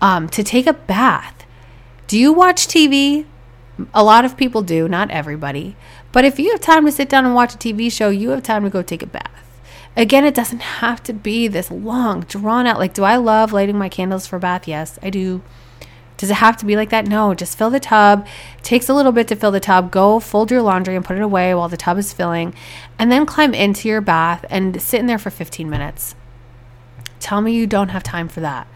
um, 0.00 0.28
to 0.30 0.42
take 0.42 0.66
a 0.66 0.72
bath. 0.72 1.44
Do 2.06 2.18
you 2.18 2.32
watch 2.32 2.66
TV? 2.66 3.26
A 3.94 4.04
lot 4.04 4.24
of 4.24 4.36
people 4.36 4.62
do, 4.62 4.88
not 4.88 5.10
everybody. 5.10 5.76
But 6.12 6.24
if 6.24 6.38
you 6.38 6.50
have 6.52 6.60
time 6.60 6.84
to 6.84 6.92
sit 6.92 7.08
down 7.08 7.24
and 7.24 7.34
watch 7.34 7.54
a 7.54 7.58
TV 7.58 7.90
show, 7.90 8.10
you 8.10 8.30
have 8.30 8.42
time 8.42 8.64
to 8.64 8.70
go 8.70 8.82
take 8.82 9.02
a 9.02 9.06
bath. 9.06 9.30
Again, 9.96 10.24
it 10.24 10.34
doesn't 10.34 10.60
have 10.80 11.02
to 11.04 11.12
be 11.12 11.48
this 11.48 11.70
long, 11.70 12.20
drawn 12.22 12.66
out. 12.66 12.78
Like, 12.78 12.94
do 12.94 13.04
I 13.04 13.16
love 13.16 13.52
lighting 13.52 13.78
my 13.78 13.88
candles 13.88 14.26
for 14.26 14.38
bath? 14.38 14.68
Yes, 14.68 14.98
I 15.02 15.10
do. 15.10 15.42
Does 16.18 16.30
it 16.30 16.34
have 16.34 16.56
to 16.58 16.66
be 16.66 16.76
like 16.76 16.90
that? 16.90 17.08
No, 17.08 17.34
just 17.34 17.58
fill 17.58 17.70
the 17.70 17.80
tub. 17.80 18.26
It 18.58 18.62
takes 18.62 18.88
a 18.88 18.94
little 18.94 19.10
bit 19.10 19.26
to 19.28 19.36
fill 19.36 19.50
the 19.50 19.58
tub. 19.58 19.90
Go 19.90 20.20
fold 20.20 20.52
your 20.52 20.62
laundry 20.62 20.94
and 20.94 21.04
put 21.04 21.16
it 21.16 21.22
away 21.22 21.52
while 21.54 21.68
the 21.68 21.76
tub 21.76 21.98
is 21.98 22.12
filling, 22.12 22.54
and 22.96 23.10
then 23.10 23.26
climb 23.26 23.54
into 23.54 23.88
your 23.88 24.00
bath 24.00 24.44
and 24.48 24.80
sit 24.80 25.00
in 25.00 25.06
there 25.06 25.18
for 25.18 25.30
15 25.30 25.68
minutes. 25.68 26.14
Tell 27.18 27.40
me 27.40 27.52
you 27.52 27.66
don't 27.66 27.88
have 27.88 28.04
time 28.04 28.28
for 28.28 28.40
that. 28.40 28.68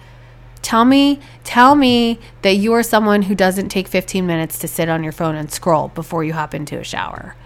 Tell 0.66 0.84
me, 0.84 1.20
tell 1.44 1.76
me 1.76 2.18
that 2.42 2.56
you 2.56 2.72
are 2.72 2.82
someone 2.82 3.22
who 3.22 3.36
doesn't 3.36 3.68
take 3.68 3.86
15 3.86 4.26
minutes 4.26 4.58
to 4.58 4.66
sit 4.66 4.88
on 4.88 5.04
your 5.04 5.12
phone 5.12 5.36
and 5.36 5.48
scroll 5.48 5.86
before 5.86 6.24
you 6.24 6.32
hop 6.32 6.54
into 6.54 6.76
a 6.76 6.82
shower. 6.82 7.36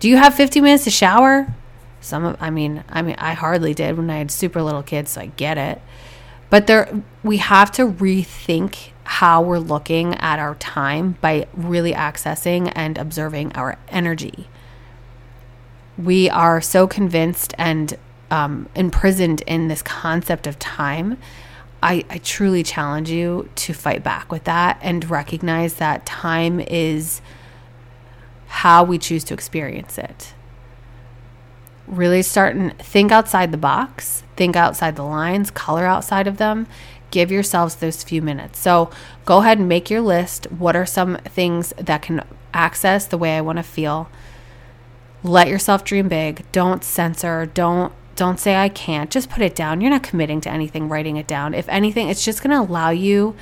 Do 0.00 0.10
you 0.10 0.18
have 0.18 0.34
15 0.34 0.62
minutes 0.62 0.84
to 0.84 0.90
shower? 0.90 1.54
Some 2.02 2.26
of, 2.26 2.36
I 2.42 2.50
mean, 2.50 2.84
I 2.90 3.00
mean, 3.00 3.14
I 3.16 3.32
hardly 3.32 3.72
did 3.72 3.96
when 3.96 4.10
I 4.10 4.18
had 4.18 4.30
super 4.30 4.60
little 4.60 4.82
kids, 4.82 5.12
so 5.12 5.22
I 5.22 5.26
get 5.38 5.56
it. 5.56 5.80
But 6.50 6.66
there, 6.66 7.02
we 7.22 7.38
have 7.38 7.72
to 7.72 7.86
rethink 7.86 8.90
how 9.04 9.40
we're 9.40 9.58
looking 9.58 10.14
at 10.16 10.38
our 10.38 10.56
time 10.56 11.16
by 11.22 11.46
really 11.54 11.94
accessing 11.94 12.70
and 12.74 12.98
observing 12.98 13.52
our 13.54 13.78
energy. 13.88 14.50
We 15.96 16.28
are 16.28 16.60
so 16.60 16.86
convinced 16.86 17.54
and 17.56 17.96
um, 18.30 18.68
imprisoned 18.74 19.40
in 19.46 19.68
this 19.68 19.80
concept 19.80 20.46
of 20.46 20.58
time. 20.58 21.16
I, 21.84 22.04
I 22.10 22.18
truly 22.18 22.62
challenge 22.62 23.10
you 23.10 23.48
to 23.56 23.72
fight 23.72 24.02
back 24.02 24.32
with 24.32 24.44
that 24.44 24.78
and 24.82 25.08
recognize 25.08 25.74
that 25.74 26.06
time 26.06 26.58
is 26.58 27.20
how 28.46 28.82
we 28.82 28.98
choose 28.98 29.22
to 29.24 29.34
experience 29.34 29.98
it 29.98 30.34
really 31.86 32.22
start 32.22 32.56
and 32.56 32.76
think 32.78 33.12
outside 33.12 33.52
the 33.52 33.58
box, 33.58 34.22
think 34.36 34.56
outside 34.56 34.96
the 34.96 35.02
lines, 35.02 35.50
color 35.50 35.86
outside 35.86 36.26
of 36.26 36.38
them. 36.38 36.66
Give 37.10 37.30
yourselves 37.30 37.76
those 37.76 38.02
few 38.02 38.22
minutes. 38.22 38.58
So 38.58 38.90
go 39.24 39.38
ahead 39.38 39.58
and 39.58 39.68
make 39.68 39.90
your 39.90 40.00
list. 40.00 40.50
What 40.50 40.74
are 40.74 40.86
some 40.86 41.16
things 41.18 41.72
that 41.76 42.02
can 42.02 42.24
access 42.52 43.06
the 43.06 43.18
way 43.18 43.36
I 43.36 43.40
want 43.40 43.58
to 43.58 43.62
feel? 43.62 44.08
Let 45.22 45.48
yourself 45.48 45.84
dream 45.84 46.08
big. 46.08 46.44
Don't 46.50 46.82
censor. 46.82 47.46
Don't 47.46 47.92
don't 48.16 48.38
say 48.38 48.56
I 48.56 48.68
can't. 48.68 49.10
Just 49.10 49.30
put 49.30 49.42
it 49.42 49.54
down. 49.54 49.80
You're 49.80 49.90
not 49.90 50.02
committing 50.02 50.40
to 50.42 50.50
anything 50.50 50.88
writing 50.88 51.16
it 51.16 51.26
down. 51.26 51.54
If 51.54 51.68
anything, 51.68 52.08
it's 52.08 52.24
just 52.24 52.42
going 52.42 52.50
to 52.50 52.60
allow 52.60 52.90
you 52.90 53.36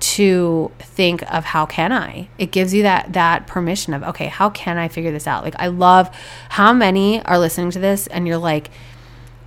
to 0.00 0.72
think 0.78 1.22
of 1.32 1.44
how 1.44 1.66
can 1.66 1.92
I? 1.92 2.28
It 2.38 2.50
gives 2.50 2.72
you 2.72 2.82
that 2.82 3.12
that 3.12 3.46
permission 3.46 3.92
of 3.92 4.02
okay, 4.02 4.26
how 4.26 4.50
can 4.50 4.78
I 4.78 4.88
figure 4.88 5.12
this 5.12 5.26
out? 5.26 5.44
Like 5.44 5.56
I 5.58 5.66
love 5.68 6.14
how 6.50 6.72
many 6.72 7.22
are 7.24 7.38
listening 7.38 7.70
to 7.72 7.78
this 7.78 8.06
and 8.06 8.26
you're 8.26 8.38
like 8.38 8.70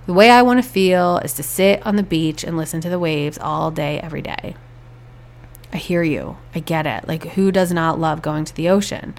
the 0.06 0.12
way 0.12 0.30
I 0.30 0.42
want 0.42 0.62
to 0.62 0.68
feel 0.68 1.18
is 1.18 1.32
to 1.34 1.42
sit 1.42 1.84
on 1.84 1.96
the 1.96 2.02
beach 2.02 2.44
and 2.44 2.56
listen 2.56 2.80
to 2.82 2.88
the 2.88 2.98
waves 2.98 3.38
all 3.38 3.70
day 3.70 3.98
every 4.00 4.22
day. 4.22 4.54
I 5.72 5.78
hear 5.78 6.04
you. 6.04 6.36
I 6.54 6.60
get 6.60 6.86
it. 6.86 7.08
Like 7.08 7.24
who 7.30 7.50
does 7.50 7.72
not 7.72 7.98
love 7.98 8.22
going 8.22 8.44
to 8.44 8.54
the 8.54 8.68
ocean? 8.68 9.14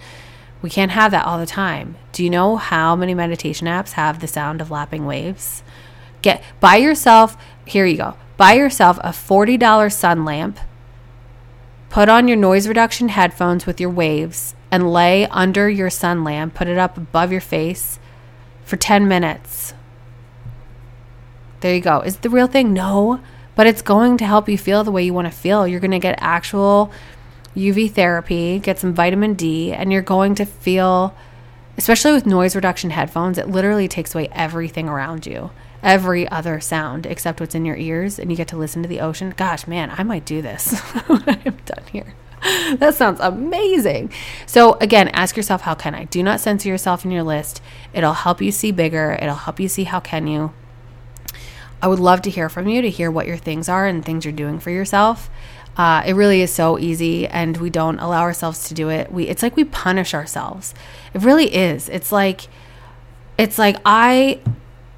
We 0.66 0.72
can't 0.72 0.92
have 0.92 1.12
that 1.12 1.26
all 1.26 1.38
the 1.38 1.46
time. 1.46 1.96
Do 2.12 2.24
you 2.24 2.30
know 2.30 2.58
how 2.58 2.96
many 2.96 3.14
meditation 3.14 3.68
apps 3.68 3.92
have 3.92 4.20
the 4.20 4.28
sound 4.28 4.62
of 4.62 4.72
lapping 4.72 5.06
waves? 5.06 5.64
Get 6.22 6.44
buy 6.60 6.78
yourself, 6.78 7.38
here 7.66 7.86
you 7.86 7.98
go. 7.98 8.18
Buy 8.36 8.54
yourself 8.54 8.98
a 9.00 9.10
$40 9.10 9.94
sun 9.94 10.26
lamp 10.26 10.60
Put 11.96 12.10
on 12.10 12.28
your 12.28 12.36
noise 12.36 12.68
reduction 12.68 13.08
headphones 13.08 13.66
with 13.66 13.80
your 13.80 13.90
waves 13.90 14.54
and 14.70 14.92
lay 14.92 15.28
under 15.28 15.70
your 15.70 15.90
sun 15.90 16.26
lamp. 16.26 16.54
Put 16.54 16.68
it 16.68 16.78
up 16.78 16.98
above 16.98 17.32
your 17.32 17.40
face 17.40 18.00
for 18.66 18.76
10 18.76 19.08
minutes. 19.08 19.74
There 21.62 21.74
you 21.74 21.80
go. 21.80 22.02
Is 22.02 22.18
the 22.18 22.30
real 22.30 22.48
thing? 22.48 22.74
No, 22.74 23.22
but 23.56 23.66
it's 23.66 23.82
going 23.82 24.18
to 24.18 24.26
help 24.26 24.50
you 24.50 24.58
feel 24.58 24.84
the 24.84 24.92
way 24.92 25.06
you 25.06 25.14
want 25.14 25.28
to 25.28 25.32
feel. 25.32 25.66
You're 25.66 25.80
going 25.80 25.92
to 25.92 26.00
get 26.00 26.20
actual 26.20 26.92
UV 27.56 27.92
therapy, 27.92 28.60
get 28.60 28.80
some 28.80 28.94
vitamin 28.94 29.34
D, 29.34 29.72
and 29.72 29.92
you're 29.92 30.02
going 30.02 30.36
to 30.36 30.46
feel, 30.46 31.16
especially 31.78 32.12
with 32.12 32.26
noise 32.26 32.56
reduction 32.56 32.90
headphones, 32.90 33.38
it 33.38 33.50
literally 33.50 33.88
takes 33.88 34.14
away 34.14 34.30
everything 34.32 34.90
around 34.90 35.26
you 35.26 35.52
every 35.86 36.28
other 36.30 36.60
sound 36.60 37.06
except 37.06 37.40
what's 37.40 37.54
in 37.54 37.64
your 37.64 37.78
ears 37.78 38.18
and 38.18 38.32
you 38.32 38.36
get 38.36 38.48
to 38.50 38.58
listen 38.58 38.82
to 38.82 38.90
the 38.90 39.00
ocean. 39.00 39.34
Gosh, 39.38 39.68
man, 39.68 39.94
I 39.96 40.04
might 40.04 40.26
do 40.26 40.42
this 40.42 40.80
when 41.08 41.24
I'm 41.30 41.58
done 41.66 41.84
here. 41.92 42.14
That 42.78 42.94
sounds 42.94 43.20
amazing. 43.22 44.12
So, 44.46 44.74
again, 44.76 45.08
ask 45.10 45.36
yourself, 45.36 45.62
how 45.62 45.74
can 45.74 45.96
I? 45.96 46.04
Do 46.06 46.22
not 46.22 46.40
censor 46.40 46.70
yourself 46.70 47.04
in 47.04 47.10
your 47.10 47.24
list. 47.24 47.60
It'll 47.92 48.14
help 48.14 48.40
you 48.40 48.52
see 48.52 48.72
bigger, 48.72 49.18
it'll 49.20 49.36
help 49.36 49.60
you 49.60 49.68
see 49.68 49.86
how 49.86 50.00
can 50.00 50.28
you. 50.28 50.54
I 51.82 51.88
would 51.88 52.00
love 52.00 52.22
to 52.24 52.30
hear 52.30 52.48
from 52.50 52.68
you 52.68 52.84
to 52.84 52.90
hear 52.90 53.10
what 53.10 53.26
your 53.26 53.38
things 53.38 53.68
are 53.68 53.88
and 53.88 54.06
things 54.06 54.26
you're 54.26 54.32
doing 54.32 54.60
for 54.60 54.70
yourself. 54.70 55.30
Uh, 55.78 56.04
it 56.06 56.14
really 56.14 56.42
is 56.42 56.52
so 56.52 56.80
easy, 56.80 57.28
and 57.28 57.58
we 57.58 57.70
don't 57.70 58.00
allow 58.00 58.22
ourselves 58.22 58.68
to 58.70 58.74
do 58.74 58.90
it. 58.90 59.12
We 59.12 59.28
it's 59.28 59.44
like 59.44 59.56
we 59.56 59.66
punish 59.66 60.14
ourselves. 60.14 60.74
It 61.14 61.22
really 61.22 61.54
is. 61.54 61.90
It's 61.90 62.12
like 62.12 62.48
it's 63.38 63.58
like 63.58 63.78
I 63.86 64.40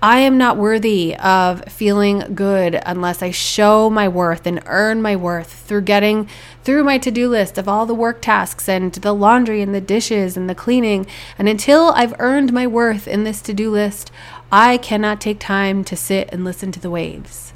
I 0.02 0.20
am 0.20 0.38
not 0.38 0.58
worthy 0.58 1.16
of 1.16 1.64
feeling 1.66 2.36
good 2.36 2.80
unless 2.86 3.24
I 3.24 3.32
show 3.32 3.90
my 3.90 4.08
worth 4.08 4.46
and 4.46 4.62
earn 4.68 5.02
my 5.02 5.16
worth 5.16 5.52
through 5.52 5.82
getting 5.82 6.30
through 6.64 6.84
my 6.84 7.00
to 7.00 7.10
do 7.10 7.28
list 7.28 7.58
of 7.58 7.68
all 7.68 7.88
the 7.88 7.96
work 7.96 8.22
tasks 8.22 8.70
and 8.70 8.94
the 8.94 9.14
laundry 9.14 9.60
and 9.60 9.74
the 9.74 9.82
dishes 9.82 10.38
and 10.38 10.48
the 10.48 10.54
cleaning. 10.54 11.08
And 11.40 11.50
until 11.50 11.94
I've 11.96 12.14
earned 12.20 12.54
my 12.54 12.68
worth 12.68 13.08
in 13.08 13.24
this 13.24 13.42
to 13.42 13.56
do 13.56 13.72
list, 13.72 14.12
I 14.52 14.78
cannot 14.78 15.20
take 15.20 15.40
time 15.40 15.84
to 15.86 15.96
sit 15.96 16.30
and 16.32 16.46
listen 16.46 16.72
to 16.74 16.80
the 16.80 16.92
waves. 16.92 17.54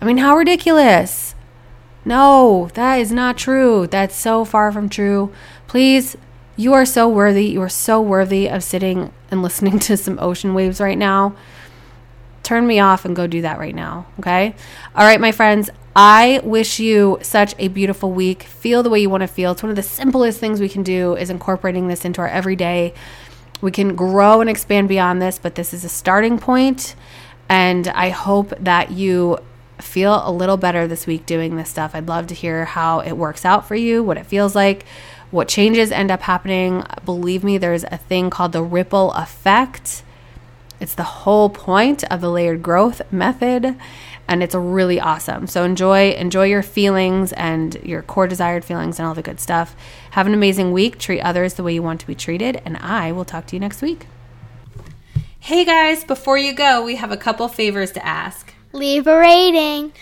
I 0.00 0.04
mean, 0.04 0.18
how 0.18 0.36
ridiculous! 0.36 1.34
No, 2.04 2.70
that 2.74 2.96
is 2.96 3.12
not 3.12 3.36
true. 3.36 3.86
That's 3.86 4.14
so 4.14 4.44
far 4.44 4.72
from 4.72 4.88
true. 4.88 5.32
Please, 5.66 6.16
you 6.56 6.72
are 6.72 6.84
so 6.84 7.08
worthy. 7.08 7.46
You 7.46 7.62
are 7.62 7.68
so 7.68 8.00
worthy 8.00 8.48
of 8.48 8.62
sitting 8.62 9.12
and 9.30 9.42
listening 9.44 9.78
to 9.80 9.96
some 9.96 10.18
ocean 10.20 10.54
waves 10.54 10.80
right 10.80 10.98
now. 10.98 11.34
Turn 12.42 12.66
me 12.66 12.80
off 12.80 13.04
and 13.04 13.14
go 13.14 13.26
do 13.26 13.42
that 13.42 13.58
right 13.58 13.74
now. 13.74 14.06
Okay. 14.18 14.54
All 14.94 15.04
right, 15.04 15.20
my 15.20 15.32
friends. 15.32 15.70
I 15.94 16.40
wish 16.44 16.78
you 16.78 17.18
such 17.22 17.54
a 17.58 17.68
beautiful 17.68 18.12
week. 18.12 18.44
Feel 18.44 18.82
the 18.82 18.90
way 18.90 19.00
you 19.00 19.10
want 19.10 19.22
to 19.22 19.26
feel. 19.26 19.52
It's 19.52 19.62
one 19.62 19.70
of 19.70 19.76
the 19.76 19.82
simplest 19.82 20.38
things 20.38 20.60
we 20.60 20.68
can 20.68 20.82
do 20.82 21.16
is 21.16 21.30
incorporating 21.30 21.88
this 21.88 22.04
into 22.04 22.20
our 22.20 22.28
everyday. 22.28 22.94
We 23.60 23.70
can 23.70 23.96
grow 23.96 24.40
and 24.40 24.48
expand 24.48 24.88
beyond 24.88 25.20
this, 25.20 25.38
but 25.38 25.56
this 25.56 25.74
is 25.74 25.84
a 25.84 25.88
starting 25.88 26.38
point. 26.38 26.94
And 27.48 27.88
I 27.88 28.10
hope 28.10 28.50
that 28.60 28.92
you 28.92 29.38
feel 29.80 30.22
a 30.24 30.32
little 30.32 30.56
better 30.56 30.86
this 30.86 31.06
week 31.06 31.26
doing 31.26 31.56
this 31.56 31.70
stuff. 31.70 31.94
I'd 31.94 32.08
love 32.08 32.26
to 32.28 32.34
hear 32.34 32.64
how 32.64 33.00
it 33.00 33.12
works 33.12 33.44
out 33.44 33.66
for 33.66 33.74
you, 33.74 34.02
what 34.02 34.16
it 34.16 34.26
feels 34.26 34.54
like, 34.54 34.84
what 35.30 35.48
changes 35.48 35.92
end 35.92 36.10
up 36.10 36.22
happening. 36.22 36.84
Believe 37.04 37.44
me, 37.44 37.58
there's 37.58 37.84
a 37.84 37.96
thing 37.96 38.30
called 38.30 38.52
the 38.52 38.62
ripple 38.62 39.12
effect. 39.12 40.02
It's 40.80 40.94
the 40.94 41.02
whole 41.02 41.50
point 41.50 42.04
of 42.04 42.20
the 42.20 42.30
layered 42.30 42.62
growth 42.62 43.02
method 43.12 43.76
and 44.26 44.44
it's 44.44 44.54
really 44.54 45.00
awesome. 45.00 45.46
So 45.46 45.64
enjoy 45.64 46.12
enjoy 46.12 46.46
your 46.46 46.62
feelings 46.62 47.32
and 47.32 47.74
your 47.82 48.02
core 48.02 48.28
desired 48.28 48.64
feelings 48.64 48.98
and 48.98 49.06
all 49.06 49.14
the 49.14 49.22
good 49.22 49.40
stuff. 49.40 49.74
Have 50.12 50.26
an 50.26 50.34
amazing 50.34 50.72
week. 50.72 50.98
Treat 50.98 51.20
others 51.20 51.54
the 51.54 51.62
way 51.62 51.74
you 51.74 51.82
want 51.82 52.00
to 52.00 52.06
be 52.06 52.14
treated 52.14 52.62
and 52.64 52.76
I 52.78 53.12
will 53.12 53.24
talk 53.24 53.46
to 53.46 53.56
you 53.56 53.60
next 53.60 53.82
week. 53.82 54.06
Hey 55.40 55.64
guys, 55.64 56.04
before 56.04 56.38
you 56.38 56.52
go, 56.52 56.84
we 56.84 56.96
have 56.96 57.10
a 57.10 57.16
couple 57.16 57.48
favors 57.48 57.92
to 57.92 58.06
ask 58.06 58.54
leave 58.72 59.06
a 59.06 59.18
rating 59.18 59.92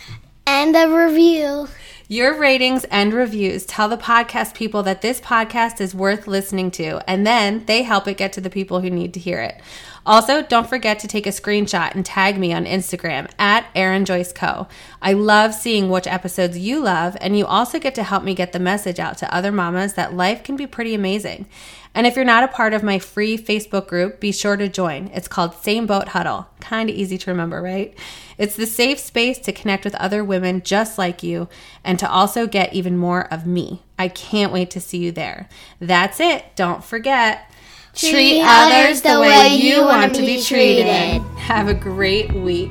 and 0.46 0.76
a 0.76 0.88
review. 0.88 1.68
Your 2.11 2.38
ratings 2.38 2.85
and 2.85 3.12
reviews 3.12 3.66
tell 3.66 3.88
the 3.88 3.98
podcast 3.98 4.54
people 4.54 4.83
that 4.85 5.02
this 5.02 5.20
podcast 5.20 5.81
is 5.81 5.94
worth 5.94 6.26
listening 6.26 6.70
to, 6.72 7.02
and 7.09 7.26
then 7.26 7.66
they 7.66 7.83
help 7.83 8.09
it 8.09 8.16
get 8.16 8.33
to 8.35 8.40
the 8.40 8.48
people 8.48 8.81
who 8.81 8.88
need 8.88 9.12
to 9.14 9.20
hear 9.20 9.40
it. 9.40 9.61
Also, 10.07 10.40
don't 10.40 10.68
forget 10.68 10.98
to 11.00 11.09
take 11.09 11.26
a 11.26 11.31
screenshot 11.31 11.94
and 11.94 12.07
tag 12.07 12.38
me 12.38 12.50
on 12.50 12.64
Instagram 12.64 13.31
at 13.38 13.66
Erin 13.74 14.07
Joyce 14.07 14.33
Co. 14.33 14.66
I 15.02 15.12
love 15.12 15.52
seeing 15.52 15.90
which 15.90 16.07
episodes 16.07 16.57
you 16.57 16.81
love, 16.81 17.14
and 17.20 17.37
you 17.37 17.44
also 17.44 17.78
get 17.78 17.94
to 17.96 18.02
help 18.02 18.24
me 18.24 18.35
get 18.35 18.52
the 18.52 18.59
message 18.59 18.98
out 18.98 19.18
to 19.18 19.35
other 19.35 19.52
mamas 19.52 19.92
that 19.94 20.14
life 20.14 20.42
can 20.42 20.57
be 20.57 20.66
pretty 20.66 20.94
amazing. 20.94 21.46
And 21.94 22.07
if 22.07 22.16
you're 22.16 22.24
not 22.24 22.44
a 22.44 22.48
part 22.48 22.74
of 22.74 22.83
my 22.83 22.98
free 22.98 23.37
Facebook 23.37 23.88
group, 23.88 24.20
be 24.20 24.33
sure 24.33 24.57
to 24.57 24.68
join. 24.68 25.09
It's 25.14 25.29
called 25.29 25.55
Same 25.55 25.87
Boat 25.87 26.09
Huddle. 26.09 26.48
Kind 26.61 26.90
of 26.90 26.96
easy 26.96 27.18
to 27.18 27.31
remember, 27.31 27.61
right? 27.61 27.96
It's 28.37 28.57
the 28.57 28.66
safe 28.66 28.98
space 28.98 29.38
to 29.40 29.53
connect 29.53 29.85
with 29.85 29.94
other 29.96 30.22
women 30.22 30.62
just 30.62 30.98
like 30.98 31.22
you 31.22 31.48
and 31.83 31.98
to 31.98 32.09
also 32.09 32.46
get 32.46 32.72
even 32.72 32.96
more 32.96 33.33
of 33.33 33.46
me. 33.46 33.83
I 33.98 34.09
can't 34.09 34.53
wait 34.53 34.70
to 34.70 34.81
see 34.81 34.98
you 34.98 35.12
there. 35.12 35.48
That's 35.81 36.20
it. 36.20 36.44
Don't 36.55 36.85
forget. 36.85 37.51
Treat, 37.94 38.42
others 38.44 39.03
the 39.03 39.18
way 39.20 39.57
you 39.57 39.83
want 39.83 40.14
to 40.14 40.20
be 40.20 40.40
treated. 40.40 40.87
Have 41.37 41.66
a 41.68 41.74
great 41.74 42.33
week. 42.33 42.70